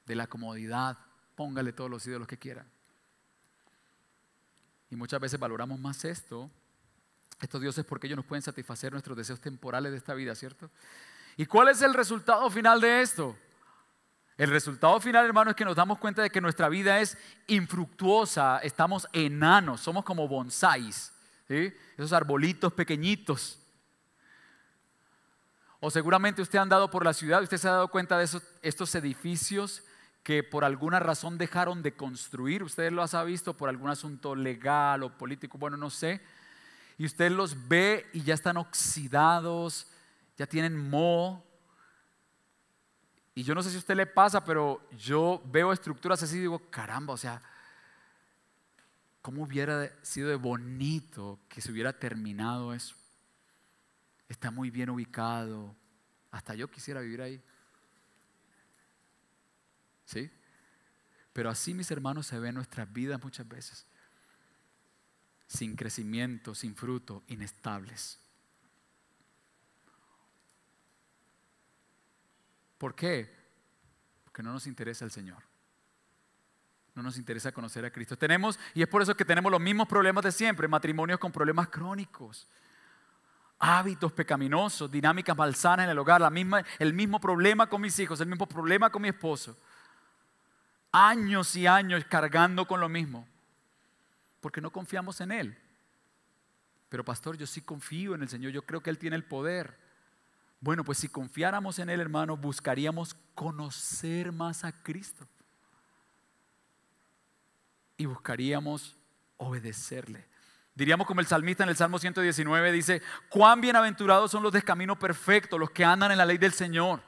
de 0.05 0.15
la 0.15 0.27
comodidad. 0.27 0.97
Póngale 1.35 1.73
todos 1.73 1.89
los 1.89 2.05
ídolos 2.05 2.27
que 2.27 2.37
quieran. 2.37 2.71
Y 4.91 4.95
muchas 4.95 5.19
veces 5.19 5.39
valoramos 5.39 5.79
más 5.79 6.05
esto, 6.05 6.51
estos 7.41 7.59
dioses, 7.59 7.83
porque 7.83 8.05
ellos 8.05 8.17
nos 8.17 8.25
pueden 8.27 8.43
satisfacer 8.43 8.91
nuestros 8.91 9.17
deseos 9.17 9.41
temporales 9.41 9.91
de 9.91 9.97
esta 9.97 10.13
vida, 10.13 10.35
¿cierto? 10.35 10.69
¿Y 11.35 11.47
cuál 11.47 11.69
es 11.69 11.81
el 11.81 11.95
resultado 11.95 12.47
final 12.51 12.79
de 12.79 13.01
esto? 13.01 13.35
El 14.37 14.51
resultado 14.51 14.99
final, 15.01 15.25
hermano, 15.25 15.49
es 15.49 15.55
que 15.55 15.65
nos 15.65 15.75
damos 15.75 15.97
cuenta 15.97 16.21
de 16.21 16.29
que 16.29 16.39
nuestra 16.39 16.69
vida 16.69 16.99
es 16.99 17.17
infructuosa, 17.47 18.59
estamos 18.59 19.07
enanos, 19.11 19.81
somos 19.81 20.05
como 20.05 20.27
bonsáis, 20.27 21.11
esos 21.49 22.13
arbolitos 22.13 22.73
pequeñitos 22.73 23.62
o 25.85 25.91
seguramente 25.91 26.41
usted 26.41 26.59
ha 26.59 26.61
andado 26.61 26.89
por 26.89 27.03
la 27.03 27.11
ciudad, 27.11 27.43
usted 27.43 27.57
se 27.57 27.67
ha 27.67 27.71
dado 27.71 27.89
cuenta 27.89 28.17
de 28.17 28.25
estos 28.61 28.95
edificios 28.95 29.83
que 30.23 30.41
por 30.41 30.63
alguna 30.63 30.97
razón 30.97 31.37
dejaron 31.37 31.83
de 31.83 31.93
construir. 31.93 32.63
Usted 32.63 32.89
los 32.89 33.13
ha 33.13 33.21
visto 33.25 33.57
por 33.57 33.67
algún 33.67 33.89
asunto 33.89 34.33
legal 34.33 35.03
o 35.03 35.17
político, 35.17 35.57
bueno, 35.57 35.75
no 35.75 35.89
sé. 35.89 36.21
Y 36.97 37.05
usted 37.05 37.29
los 37.31 37.67
ve 37.67 38.09
y 38.13 38.21
ya 38.21 38.33
están 38.33 38.55
oxidados, 38.55 39.87
ya 40.37 40.45
tienen 40.47 40.77
moho. 40.89 41.43
Y 43.35 43.43
yo 43.43 43.53
no 43.53 43.61
sé 43.61 43.69
si 43.69 43.75
a 43.75 43.79
usted 43.79 43.97
le 43.97 44.05
pasa, 44.05 44.45
pero 44.45 44.87
yo 44.97 45.41
veo 45.47 45.73
estructuras 45.73 46.23
así 46.23 46.37
y 46.37 46.41
digo, 46.41 46.61
caramba, 46.69 47.13
o 47.13 47.17
sea, 47.17 47.41
¿cómo 49.21 49.43
hubiera 49.43 49.91
sido 50.01 50.29
de 50.29 50.37
bonito 50.37 51.41
que 51.49 51.59
se 51.59 51.73
hubiera 51.73 51.91
terminado 51.91 52.73
eso? 52.73 52.95
Está 54.34 54.51
muy 54.51 54.69
bien 54.69 54.89
ubicado. 54.89 55.75
Hasta 56.31 56.55
yo 56.55 56.69
quisiera 56.69 56.99
vivir 56.99 57.21
ahí. 57.21 57.41
¿Sí? 60.05 60.29
Pero 61.31 61.49
así, 61.49 61.73
mis 61.73 61.89
hermanos, 61.91 62.27
se 62.27 62.39
ven 62.39 62.55
nuestras 62.55 62.91
vidas 62.91 63.23
muchas 63.23 63.47
veces. 63.47 63.86
Sin 65.47 65.75
crecimiento, 65.75 66.55
sin 66.55 66.75
fruto, 66.75 67.23
inestables. 67.27 68.19
¿Por 72.77 72.95
qué? 72.95 73.31
Porque 74.25 74.43
no 74.43 74.51
nos 74.51 74.67
interesa 74.67 75.05
el 75.05 75.11
Señor. 75.11 75.43
No 76.95 77.03
nos 77.03 77.17
interesa 77.17 77.51
conocer 77.51 77.86
a 77.86 77.91
Cristo. 77.91 78.17
Tenemos, 78.17 78.59
y 78.73 78.81
es 78.81 78.88
por 78.88 79.01
eso 79.01 79.15
que 79.15 79.25
tenemos 79.25 79.51
los 79.51 79.61
mismos 79.61 79.88
problemas 79.88 80.23
de 80.23 80.31
siempre, 80.31 80.67
matrimonios 80.67 81.19
con 81.19 81.31
problemas 81.31 81.69
crónicos 81.69 82.47
hábitos 83.66 84.11
pecaminosos, 84.11 84.91
dinámicas 84.91 85.38
malsanas 85.38 85.86
en 85.86 85.91
el 85.91 85.97
hogar, 85.97 86.20
la 86.20 86.30
misma, 86.30 86.66
el 86.80 86.93
mismo 86.93 87.18
problema 87.18 87.68
con 87.68 87.80
mis 87.80 87.97
hijos, 87.97 88.20
el 88.20 88.28
mismo 88.28 88.45
problema 88.45 88.89
con 88.89 89.01
mi 89.01 89.07
esposo. 89.07 89.57
Años 90.91 91.55
y 91.55 91.66
años 91.66 92.03
cargando 92.09 92.68
con 92.68 92.82
lo 92.82 92.89
mismo, 92.89 93.26
porque 94.41 94.59
no 94.59 94.70
confiamos 94.70 95.22
en 95.22 95.32
Él. 95.32 95.57
Pero 96.89 97.05
pastor, 97.05 97.38
yo 97.38 97.47
sí 97.47 97.61
confío 97.61 98.16
en 98.16 98.24
el 98.24 98.30
Señor, 98.30 98.51
yo 98.51 98.64
creo 98.64 98.84
que 98.84 98.89
Él 98.89 98.97
tiene 98.97 99.16
el 99.16 99.24
poder. 99.24 99.80
Bueno, 100.59 100.84
pues 100.84 100.97
si 100.97 101.07
confiáramos 101.07 101.80
en 101.80 101.89
Él, 101.89 102.01
hermano, 102.01 102.36
buscaríamos 102.36 103.16
conocer 103.34 104.34
más 104.34 104.66
a 104.66 104.74
Cristo. 104.84 105.26
Y 107.95 108.07
buscaríamos 108.07 108.97
obedecerle. 109.38 110.32
Diríamos 110.76 111.05
como 111.05 111.19
el 111.21 111.28
salmista 111.28 111.63
en 111.63 111.69
el 111.69 111.76
Salmo 111.76 111.99
119 111.99 112.71
dice, 112.71 113.01
cuán 113.30 113.61
bienaventurados 113.61 114.32
son 114.32 114.41
los 114.41 114.51
de 114.51 114.63
camino 114.63 114.97
perfecto, 114.97 115.59
los 115.59 115.69
que 115.69 115.86
andan 115.86 116.11
en 116.11 116.17
la 116.17 116.26
ley 116.26 116.39
del 116.39 116.53
Señor. 116.53 117.01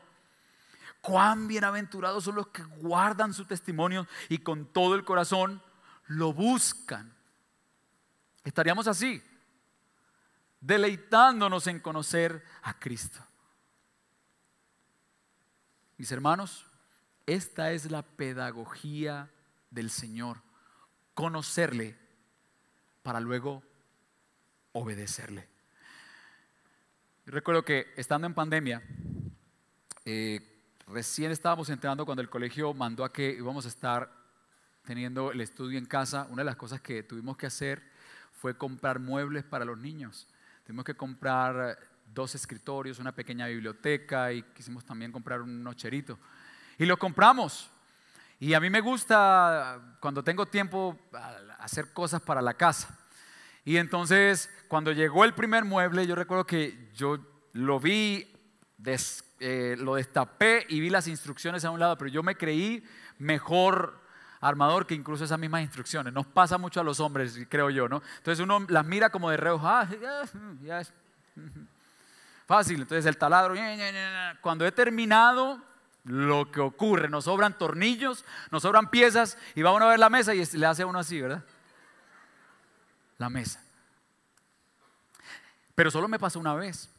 Cuán 1.02 1.48
bienaventurados 1.48 2.24
son 2.24 2.36
los 2.36 2.48
que 2.48 2.64
guardan 2.64 3.34
su 3.34 3.46
testimonio 3.46 4.08
y 4.30 4.40
con 4.40 4.66
todo 4.66 4.94
el 4.96 5.04
corazón 5.04 5.64
lo 6.08 6.32
buscan. 6.34 7.16
Estaríamos 8.44 8.88
así, 8.88 9.24
deleitándonos 10.60 11.66
en 11.66 11.80
conocer 11.80 12.44
a 12.62 12.78
Cristo. 12.78 13.20
Mis 15.98 16.12
hermanos, 16.12 16.68
esta 17.26 17.72
es 17.72 17.90
la 17.90 18.04
pedagogía 18.04 19.32
del 19.72 19.90
Señor, 19.90 20.44
conocerle 21.16 22.05
para 23.06 23.20
luego 23.20 23.62
obedecerle. 24.72 25.48
recuerdo 27.28 27.64
que 27.64 27.94
estando 27.98 28.26
en 28.26 28.34
pandemia, 28.34 28.82
eh, 30.06 30.42
recién 30.88 31.30
estábamos 31.30 31.70
entrando 31.70 32.04
cuando 32.04 32.24
el 32.24 32.32
colegio 32.32 32.74
mandó 32.74 33.04
a 33.04 33.14
que 33.14 33.30
íbamos 33.30 33.66
a 33.66 33.68
estar 33.68 34.12
teniendo 34.84 35.32
el 35.32 35.42
estudio 35.42 35.78
en 35.78 35.86
casa. 35.86 36.26
Una 36.32 36.42
de 36.42 36.48
las 36.48 36.56
cosas 36.56 36.82
que 36.82 37.04
tuvimos 37.04 37.38
que 37.38 37.46
hacer 37.46 37.84
fue 38.32 38.58
comprar 38.58 38.98
muebles 38.98 39.44
para 39.44 39.66
los 39.66 39.78
niños. 39.78 40.28
Tuvimos 40.66 40.84
que 40.84 40.96
comprar 40.96 41.78
dos 42.12 42.34
escritorios, 42.34 42.98
una 42.98 43.12
pequeña 43.12 43.46
biblioteca 43.46 44.34
y 44.34 44.42
quisimos 44.42 44.84
también 44.84 45.12
comprar 45.12 45.44
un 45.44 45.62
nocherito. 45.62 46.18
Y 46.80 46.88
lo 46.88 46.98
compramos. 46.98 47.70
Y 48.40 48.54
a 48.54 48.60
mí 48.60 48.70
me 48.70 48.82
gusta, 48.82 49.98
cuando 50.00 50.24
tengo 50.24 50.46
tiempo, 50.46 51.00
hacer 51.60 51.94
cosas 51.94 52.22
para 52.22 52.42
la 52.42 52.54
casa. 52.54 52.98
Y 53.64 53.78
entonces, 53.78 54.50
cuando 54.68 54.92
llegó 54.92 55.24
el 55.24 55.34
primer 55.34 55.66
mueble, 55.66 56.06
yo 56.06 56.16
recuerdo 56.16 56.46
que 56.46 56.92
yo 56.94 57.18
lo 57.54 57.80
vi, 57.80 58.32
eh, 59.40 59.76
lo 59.80 59.96
destapé 59.96 60.66
y 60.70 60.80
vi 60.80 60.90
las 60.90 61.08
instrucciones 61.08 61.66
a 61.66 61.72
un 61.72 61.80
lado, 61.80 61.98
pero 61.98 62.12
yo 62.12 62.22
me 62.22 62.36
creí 62.36 62.84
mejor 63.18 64.00
armador 64.42 64.86
que 64.86 64.94
incluso 64.94 65.24
esas 65.24 65.40
mismas 65.40 65.62
instrucciones. 65.62 66.14
Nos 66.14 66.28
pasa 66.28 66.58
mucho 66.58 66.80
a 66.80 66.84
los 66.84 67.00
hombres, 67.00 67.40
creo 67.50 67.70
yo, 67.70 67.88
¿no? 67.88 68.04
Entonces 68.18 68.44
uno 68.44 68.66
las 68.70 68.86
mira 68.86 69.10
como 69.10 69.30
de 69.32 69.38
reojo, 69.38 69.68
ah, 69.68 69.88
ya 70.62 70.82
es 70.82 70.94
fácil. 72.46 72.82
Entonces 72.82 73.06
el 73.06 73.18
taladro, 73.18 73.56
cuando 74.42 74.66
he 74.68 74.72
terminado, 74.72 75.60
lo 76.06 76.52
que 76.52 76.60
ocurre, 76.60 77.10
nos 77.10 77.26
sobran 77.26 77.58
tornillos, 77.58 78.24
nos 78.52 78.62
sobran 78.62 78.90
piezas 78.90 79.38
y 79.56 79.64
va 79.64 79.74
uno 79.74 79.86
a 79.86 79.90
ver 79.90 80.00
la 80.00 80.10
mesa 80.10 80.34
y 80.34 80.46
le 80.46 80.66
hace 80.66 80.86
uno 80.86 81.00
así, 81.00 81.20
¿verdad? 81.20 81.44
La 83.18 83.30
mesa. 83.30 83.64
Pero 85.74 85.92
solo 85.92 86.08
me 86.08 86.20
pasó 86.20 86.40
una 86.40 86.54
vez. 86.54 86.90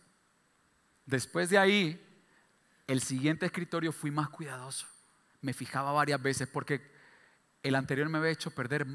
Después 1.07 1.51
de 1.51 1.59
ahí, 1.59 2.05
el 2.87 3.01
siguiente 3.01 3.47
escritorio 3.47 3.93
fui 3.93 4.11
más 4.11 4.29
cuidadoso. 4.29 4.87
Me 5.41 5.53
fijaba 5.53 5.93
varias 5.93 6.21
veces 6.21 6.49
porque 6.49 6.91
el 7.63 7.77
anterior 7.77 8.09
me 8.09 8.19
había 8.19 8.31
hecho 8.31 8.51
perder 8.51 8.87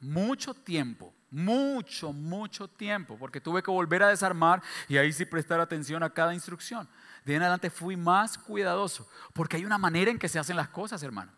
mucho 0.00 0.52
tiempo, 0.52 1.14
mucho, 1.30 2.12
mucho 2.12 2.68
tiempo, 2.68 3.16
porque 3.18 3.40
tuve 3.40 3.62
que 3.62 3.70
volver 3.70 4.02
a 4.02 4.08
desarmar 4.08 4.62
y 4.88 4.98
ahí 4.98 5.12
sí 5.12 5.24
prestar 5.24 5.60
atención 5.60 6.02
a 6.02 6.10
cada 6.10 6.34
instrucción. 6.34 6.88
De 7.26 7.34
en 7.34 7.42
adelante 7.42 7.70
fui 7.70 7.96
más 7.96 8.38
cuidadoso, 8.38 9.10
porque 9.32 9.56
hay 9.56 9.64
una 9.64 9.78
manera 9.78 10.12
en 10.12 10.18
que 10.18 10.28
se 10.28 10.38
hacen 10.38 10.54
las 10.54 10.68
cosas, 10.68 11.02
hermano. 11.02 11.32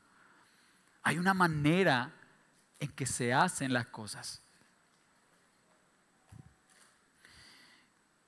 Hay 1.02 1.16
una 1.16 1.32
manera 1.32 2.12
en 2.78 2.90
que 2.90 3.06
se 3.06 3.32
hacen 3.32 3.72
las 3.72 3.86
cosas. 3.86 4.42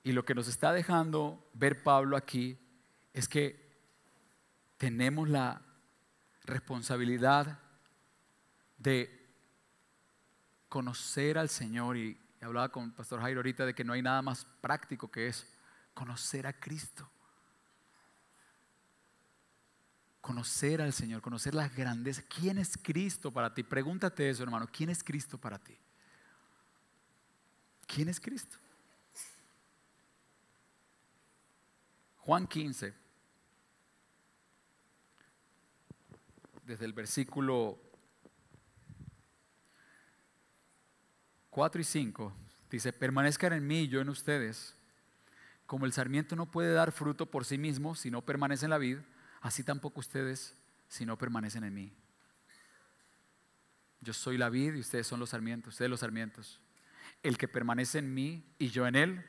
Y 0.01 0.11
lo 0.13 0.25
que 0.25 0.33
nos 0.33 0.47
está 0.47 0.73
dejando 0.73 1.47
ver 1.53 1.83
Pablo 1.83 2.17
aquí 2.17 2.57
es 3.13 3.27
que 3.27 3.71
tenemos 4.77 5.29
la 5.29 5.61
responsabilidad 6.45 7.59
de 8.79 9.35
conocer 10.67 11.37
al 11.37 11.49
Señor. 11.49 11.95
Y 11.95 12.19
hablaba 12.41 12.69
con 12.69 12.85
el 12.85 12.93
Pastor 12.93 13.21
Jairo 13.21 13.37
ahorita 13.37 13.67
de 13.67 13.75
que 13.75 13.83
no 13.83 13.93
hay 13.93 14.01
nada 14.01 14.23
más 14.23 14.47
práctico 14.61 15.11
que 15.11 15.27
eso, 15.27 15.45
conocer 15.93 16.47
a 16.47 16.59
Cristo. 16.59 17.07
Conocer 20.21 20.81
al 20.81 20.93
Señor, 20.93 21.21
conocer 21.21 21.55
las 21.55 21.75
grandezas. 21.75 22.23
¿Quién 22.25 22.59
es 22.59 22.77
Cristo 22.77 23.31
para 23.31 23.53
ti? 23.53 23.63
Pregúntate 23.63 24.29
eso, 24.29 24.43
hermano. 24.43 24.67
¿Quién 24.71 24.89
es 24.89 25.03
Cristo 25.03 25.37
para 25.37 25.57
ti? 25.57 25.75
¿Quién 27.87 28.07
es 28.07 28.19
Cristo? 28.19 28.57
Juan 32.17 32.47
15, 32.47 32.93
desde 36.63 36.85
el 36.85 36.93
versículo 36.93 37.77
4 41.49 41.81
y 41.81 41.83
5, 41.83 42.33
dice, 42.69 42.93
permanezcan 42.93 43.53
en 43.53 43.67
mí 43.67 43.81
y 43.81 43.87
yo 43.87 43.99
en 43.99 44.09
ustedes. 44.09 44.75
Como 45.65 45.85
el 45.85 45.93
sarmiento 45.93 46.35
no 46.35 46.49
puede 46.49 46.73
dar 46.73 46.91
fruto 46.91 47.25
por 47.25 47.43
sí 47.43 47.57
mismo 47.57 47.95
si 47.95 48.11
no 48.11 48.21
permanece 48.21 48.65
en 48.65 48.69
la 48.69 48.77
vid, 48.77 48.99
así 49.41 49.63
tampoco 49.63 49.99
ustedes 49.99 50.55
si 50.87 51.05
no 51.05 51.17
permanecen 51.17 51.63
en 51.63 51.73
mí. 51.73 51.93
Yo 54.01 54.13
soy 54.13 54.37
la 54.37 54.49
vid 54.49 54.75
y 54.75 54.79
ustedes 54.79 55.05
son 55.05 55.19
los 55.19 55.29
sarmientos, 55.29 55.73
ustedes 55.73 55.89
los 55.89 55.99
sarmientos. 55.99 56.59
El 57.21 57.37
que 57.37 57.47
permanece 57.47 57.99
en 57.99 58.13
mí 58.13 58.43
y 58.57 58.69
yo 58.69 58.87
en 58.87 58.95
él, 58.95 59.25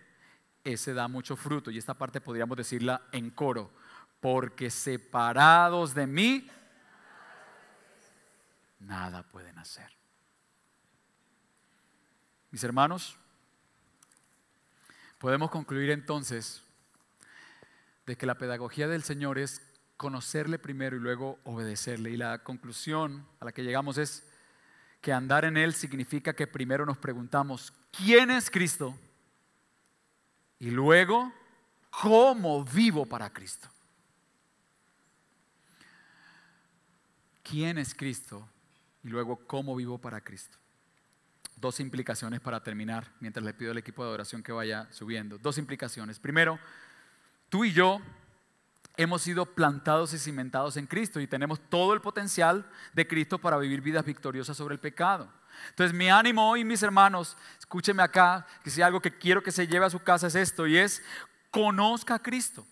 ese 0.64 0.94
da 0.94 1.08
mucho 1.08 1.36
fruto. 1.36 1.70
Y 1.70 1.78
esta 1.78 1.94
parte 1.94 2.20
podríamos 2.20 2.56
decirla 2.56 3.02
en 3.12 3.30
coro. 3.30 3.70
Porque 4.20 4.70
separados 4.70 5.94
de 5.94 6.06
mí, 6.06 6.48
nada 8.80 9.24
pueden 9.24 9.58
hacer. 9.58 9.90
Mis 12.50 12.62
hermanos, 12.64 13.16
podemos 15.18 15.50
concluir 15.50 15.90
entonces 15.90 16.62
de 18.06 18.16
que 18.16 18.26
la 18.26 18.36
pedagogía 18.36 18.88
del 18.88 19.02
Señor 19.02 19.38
es 19.38 19.62
conocerle 20.02 20.58
primero 20.58 20.96
y 20.96 20.98
luego 20.98 21.38
obedecerle. 21.44 22.10
Y 22.10 22.16
la 22.16 22.42
conclusión 22.42 23.24
a 23.38 23.44
la 23.44 23.52
que 23.52 23.62
llegamos 23.62 23.98
es 23.98 24.26
que 25.00 25.12
andar 25.12 25.44
en 25.44 25.56
Él 25.56 25.74
significa 25.74 26.34
que 26.34 26.48
primero 26.48 26.84
nos 26.84 26.98
preguntamos, 26.98 27.72
¿quién 27.92 28.32
es 28.32 28.50
Cristo? 28.50 28.98
Y 30.58 30.72
luego, 30.72 31.32
¿cómo 31.88 32.64
vivo 32.64 33.06
para 33.06 33.32
Cristo? 33.32 33.68
¿Quién 37.44 37.78
es 37.78 37.94
Cristo? 37.94 38.48
Y 39.04 39.08
luego, 39.08 39.36
¿cómo 39.46 39.76
vivo 39.76 39.98
para 39.98 40.20
Cristo? 40.20 40.58
Dos 41.54 41.78
implicaciones 41.78 42.40
para 42.40 42.60
terminar, 42.60 43.06
mientras 43.20 43.46
le 43.46 43.54
pido 43.54 43.70
al 43.70 43.78
equipo 43.78 44.02
de 44.02 44.08
adoración 44.08 44.42
que 44.42 44.50
vaya 44.50 44.88
subiendo. 44.90 45.38
Dos 45.38 45.58
implicaciones. 45.58 46.18
Primero, 46.18 46.58
tú 47.48 47.64
y 47.64 47.72
yo 47.72 48.00
hemos 48.96 49.22
sido 49.22 49.46
plantados 49.46 50.12
y 50.12 50.18
cimentados 50.18 50.76
en 50.76 50.86
Cristo 50.86 51.20
y 51.20 51.26
tenemos 51.26 51.60
todo 51.68 51.94
el 51.94 52.00
potencial 52.00 52.66
de 52.92 53.06
Cristo 53.06 53.38
para 53.38 53.56
vivir 53.56 53.80
vidas 53.80 54.04
victoriosas 54.04 54.56
sobre 54.56 54.74
el 54.74 54.80
pecado. 54.80 55.28
Entonces 55.70 55.96
mi 55.96 56.08
ánimo 56.08 56.50
hoy, 56.50 56.64
mis 56.64 56.82
hermanos, 56.82 57.36
escúcheme 57.58 58.02
acá, 58.02 58.46
que 58.62 58.70
si 58.70 58.82
algo 58.82 59.00
que 59.00 59.16
quiero 59.16 59.42
que 59.42 59.52
se 59.52 59.66
lleve 59.66 59.86
a 59.86 59.90
su 59.90 60.00
casa 60.00 60.26
es 60.26 60.34
esto, 60.34 60.66
y 60.66 60.76
es, 60.76 61.02
conozca 61.50 62.16
a 62.16 62.22
Cristo, 62.22 62.66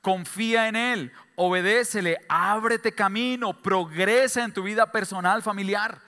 confía 0.00 0.68
en 0.68 0.76
Él, 0.76 1.12
obedécele, 1.36 2.18
ábrete 2.28 2.92
camino, 2.92 3.60
progresa 3.62 4.44
en 4.44 4.52
tu 4.52 4.62
vida 4.62 4.90
personal, 4.92 5.42
familiar, 5.42 6.00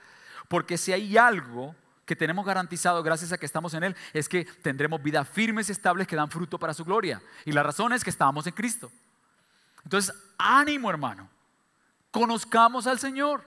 porque 0.47 0.77
si 0.77 0.91
hay 0.91 1.17
algo 1.17 1.75
que 2.05 2.15
tenemos 2.15 2.45
garantizado 2.45 3.01
gracias 3.01 3.31
a 3.31 3.37
que 3.37 3.47
estamos 3.47 3.73
en 3.73 3.83
Él, 3.83 3.95
es 4.13 4.29
que 4.29 4.45
tendremos 4.45 5.01
vidas 5.01 5.27
firmes 5.27 5.69
y 5.69 5.71
estables 5.71 6.07
que 6.07 6.15
dan 6.15 6.29
fruto 6.29 6.59
para 6.59 6.73
su 6.73 6.85
gloria. 6.85 7.21
Y 7.45 7.51
la 7.51 7.63
razón 7.63 7.93
es 7.93 8.03
que 8.03 8.11
estamos 8.11 8.45
en 8.45 8.53
Cristo. 8.53 8.91
Entonces, 9.85 10.13
ánimo 10.37 10.89
hermano, 10.89 11.29
conozcamos 12.11 12.85
al 12.87 12.99
Señor. 12.99 13.45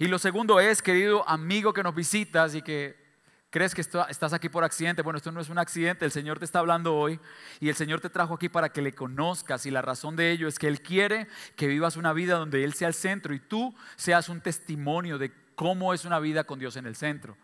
Y 0.00 0.08
lo 0.08 0.18
segundo 0.18 0.58
es, 0.58 0.82
querido 0.82 1.28
amigo 1.28 1.72
que 1.72 1.82
nos 1.82 1.94
visitas 1.94 2.54
y 2.54 2.62
que 2.62 3.08
¿Crees 3.50 3.74
que 3.74 3.80
estás 3.80 4.32
aquí 4.34 4.50
por 4.50 4.62
accidente? 4.62 5.00
Bueno, 5.00 5.16
esto 5.16 5.32
no 5.32 5.40
es 5.40 5.48
un 5.48 5.58
accidente, 5.58 6.04
el 6.04 6.12
Señor 6.12 6.38
te 6.38 6.44
está 6.44 6.58
hablando 6.58 6.94
hoy 6.94 7.18
y 7.60 7.70
el 7.70 7.74
Señor 7.74 7.98
te 7.98 8.10
trajo 8.10 8.34
aquí 8.34 8.50
para 8.50 8.68
que 8.68 8.82
le 8.82 8.94
conozcas 8.94 9.64
y 9.64 9.70
la 9.70 9.80
razón 9.80 10.16
de 10.16 10.30
ello 10.32 10.48
es 10.48 10.58
que 10.58 10.68
Él 10.68 10.82
quiere 10.82 11.28
que 11.56 11.66
vivas 11.66 11.96
una 11.96 12.12
vida 12.12 12.36
donde 12.36 12.62
Él 12.62 12.74
sea 12.74 12.88
el 12.88 12.94
centro 12.94 13.32
y 13.32 13.40
tú 13.40 13.74
seas 13.96 14.28
un 14.28 14.42
testimonio 14.42 15.16
de 15.16 15.32
cómo 15.54 15.94
es 15.94 16.04
una 16.04 16.18
vida 16.18 16.44
con 16.44 16.58
Dios 16.58 16.76
en 16.76 16.84
el 16.84 16.94
centro. 16.94 17.38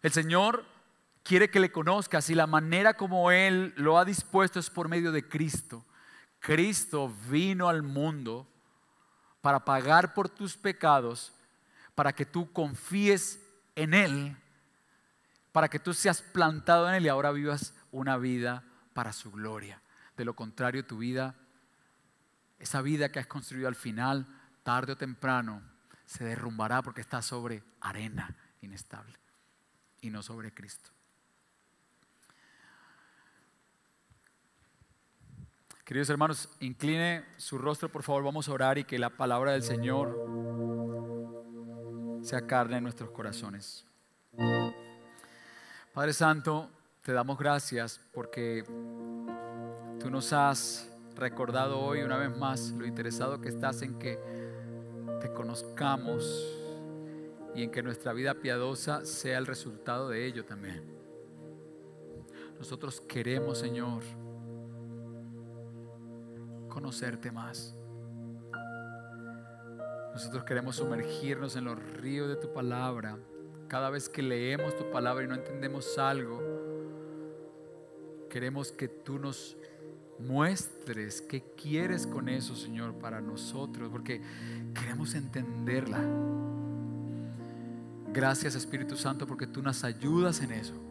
El 0.00 0.12
Señor 0.12 0.64
quiere 1.22 1.50
que 1.50 1.60
le 1.60 1.72
conozcas 1.72 2.30
y 2.30 2.34
la 2.34 2.46
manera 2.46 2.94
como 2.94 3.30
Él 3.30 3.72
lo 3.76 3.98
ha 3.98 4.04
dispuesto 4.04 4.58
es 4.58 4.70
por 4.70 4.88
medio 4.88 5.12
de 5.12 5.28
Cristo. 5.28 5.84
Cristo 6.38 7.12
vino 7.28 7.68
al 7.68 7.82
mundo 7.82 8.48
para 9.40 9.64
pagar 9.64 10.14
por 10.14 10.28
tus 10.28 10.56
pecados, 10.56 11.32
para 11.94 12.12
que 12.12 12.26
tú 12.26 12.52
confíes 12.52 13.40
en 13.74 13.94
Él, 13.94 14.36
para 15.52 15.68
que 15.68 15.78
tú 15.78 15.94
seas 15.94 16.22
plantado 16.22 16.88
en 16.88 16.94
Él 16.94 17.06
y 17.06 17.08
ahora 17.08 17.32
vivas 17.32 17.74
una 17.92 18.16
vida 18.16 18.64
para 18.94 19.12
su 19.12 19.30
gloria. 19.30 19.80
De 20.16 20.24
lo 20.24 20.34
contrario, 20.34 20.84
tu 20.84 20.98
vida, 20.98 21.34
esa 22.58 22.82
vida 22.82 23.10
que 23.10 23.18
has 23.18 23.26
construido 23.26 23.68
al 23.68 23.74
final, 23.74 24.26
tarde 24.62 24.92
o 24.92 24.96
temprano, 24.96 25.62
se 26.06 26.24
derrumbará 26.24 26.82
porque 26.82 27.00
está 27.00 27.22
sobre 27.22 27.62
arena 27.80 28.36
inestable 28.60 29.18
y 30.00 30.10
no 30.10 30.22
sobre 30.22 30.52
Cristo. 30.52 30.90
Queridos 35.90 36.08
hermanos, 36.08 36.48
incline 36.60 37.24
su 37.36 37.58
rostro, 37.58 37.88
por 37.88 38.04
favor, 38.04 38.22
vamos 38.22 38.48
a 38.48 38.52
orar 38.52 38.78
y 38.78 38.84
que 38.84 38.96
la 38.96 39.10
palabra 39.10 39.54
del 39.54 39.64
Señor 39.64 40.14
sea 42.22 42.46
carne 42.46 42.76
en 42.76 42.84
nuestros 42.84 43.10
corazones. 43.10 43.84
Padre 45.92 46.12
Santo, 46.12 46.70
te 47.02 47.12
damos 47.12 47.36
gracias 47.36 48.00
porque 48.14 48.62
tú 49.98 50.10
nos 50.12 50.32
has 50.32 50.88
recordado 51.16 51.80
hoy 51.80 52.02
una 52.02 52.18
vez 52.18 52.38
más 52.38 52.70
lo 52.70 52.86
interesado 52.86 53.40
que 53.40 53.48
estás 53.48 53.82
en 53.82 53.98
que 53.98 54.16
te 55.20 55.32
conozcamos 55.32 56.56
y 57.56 57.64
en 57.64 57.72
que 57.72 57.82
nuestra 57.82 58.12
vida 58.12 58.34
piadosa 58.34 59.04
sea 59.04 59.38
el 59.38 59.46
resultado 59.46 60.08
de 60.08 60.24
ello 60.24 60.44
también. 60.44 60.84
Nosotros 62.60 63.00
queremos, 63.00 63.58
Señor, 63.58 64.04
conocerte 66.70 67.30
más. 67.30 67.76
Nosotros 70.14 70.44
queremos 70.44 70.76
sumergirnos 70.76 71.56
en 71.56 71.64
los 71.64 71.78
ríos 71.78 72.28
de 72.28 72.36
tu 72.36 72.52
palabra. 72.52 73.18
Cada 73.68 73.90
vez 73.90 74.08
que 74.08 74.22
leemos 74.22 74.76
tu 74.76 74.90
palabra 74.90 75.24
y 75.24 75.28
no 75.28 75.34
entendemos 75.34 75.98
algo, 75.98 76.40
queremos 78.28 78.72
que 78.72 78.88
tú 78.88 79.18
nos 79.18 79.56
muestres 80.18 81.22
qué 81.22 81.42
quieres 81.54 82.06
con 82.06 82.28
eso, 82.28 82.54
Señor, 82.56 82.94
para 82.94 83.20
nosotros, 83.20 83.88
porque 83.90 84.20
queremos 84.74 85.14
entenderla. 85.14 86.00
Gracias, 88.12 88.56
Espíritu 88.56 88.96
Santo, 88.96 89.26
porque 89.26 89.46
tú 89.46 89.62
nos 89.62 89.84
ayudas 89.84 90.40
en 90.40 90.52
eso. 90.52 90.89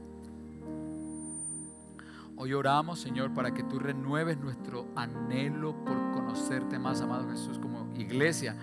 Hoy 2.42 2.54
oramos, 2.54 3.02
Señor, 3.02 3.34
para 3.34 3.54
que 3.54 3.64
tú 3.64 3.80
renueves 3.80 4.38
nuestro 4.38 4.88
anhelo 4.96 5.76
por 5.84 6.12
conocerte 6.14 6.80
más, 6.80 7.02
amado 7.02 7.30
Jesús, 7.30 7.60
como 7.60 7.94
iglesia. 7.96 8.56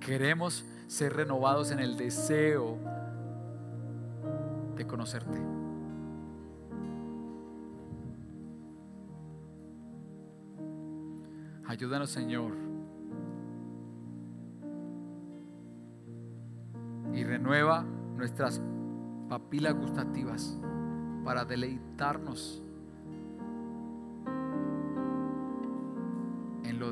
Queremos 0.00 0.64
ser 0.88 1.12
renovados 1.12 1.70
en 1.70 1.78
el 1.78 1.96
deseo 1.96 2.80
de 4.74 4.84
conocerte. 4.88 5.40
Ayúdanos, 11.68 12.10
Señor. 12.10 12.54
Y 17.14 17.22
renueva 17.22 17.84
nuestras 18.16 18.60
papilas 19.28 19.74
gustativas 19.74 20.58
para 21.24 21.44
deleitarnos 21.44 22.64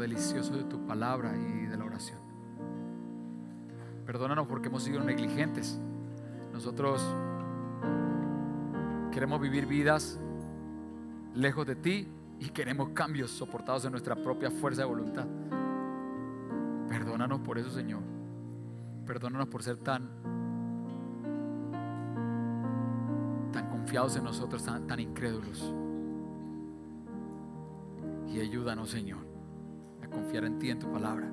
delicioso 0.00 0.56
de 0.56 0.64
tu 0.64 0.84
palabra 0.86 1.36
y 1.36 1.66
de 1.66 1.76
la 1.76 1.84
oración. 1.84 2.18
Perdónanos 4.04 4.48
porque 4.48 4.68
hemos 4.68 4.82
sido 4.82 5.00
negligentes. 5.00 5.78
Nosotros 6.52 7.00
queremos 9.12 9.40
vivir 9.40 9.66
vidas 9.66 10.18
lejos 11.34 11.66
de 11.66 11.76
ti 11.76 12.08
y 12.40 12.48
queremos 12.48 12.88
cambios 12.90 13.30
soportados 13.30 13.84
en 13.84 13.92
nuestra 13.92 14.16
propia 14.16 14.50
fuerza 14.50 14.82
de 14.82 14.88
voluntad. 14.88 15.26
Perdónanos 16.88 17.40
por 17.40 17.58
eso, 17.58 17.70
Señor. 17.70 18.00
Perdónanos 19.06 19.48
por 19.48 19.62
ser 19.62 19.78
tan 19.78 20.08
tan 23.52 23.68
confiados 23.68 24.16
en 24.16 24.24
nosotros, 24.24 24.64
tan, 24.64 24.86
tan 24.86 25.00
incrédulos. 25.00 25.74
Y 28.28 28.40
ayúdanos, 28.40 28.90
Señor, 28.90 29.29
confiar 30.10 30.44
en 30.44 30.58
ti, 30.58 30.70
en 30.70 30.78
tu 30.78 30.90
palabra. 30.90 31.30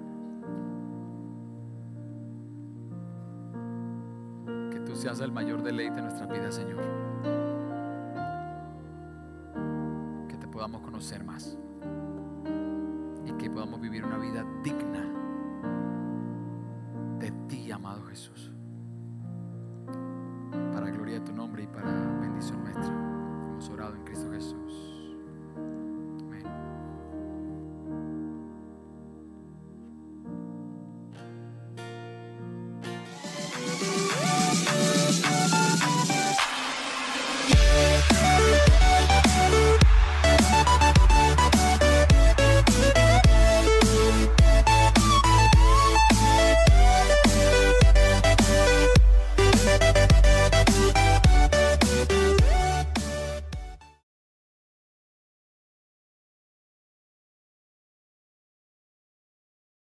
seas 4.97 5.19
el 5.19 5.32
mayor 5.32 5.61
deleite 5.61 5.95
de 5.95 6.01
nuestra 6.01 6.25
vida, 6.25 6.51
Señor. 6.51 6.82
Que 10.28 10.38
te 10.38 10.47
podamos 10.47 10.82
conocer 10.82 11.23
más 11.23 11.57
y 13.25 13.32
que 13.34 13.49
podamos 13.49 13.80
vivir 13.80 14.03
una 14.03 14.17
vida 14.17 14.43
digna 14.63 15.07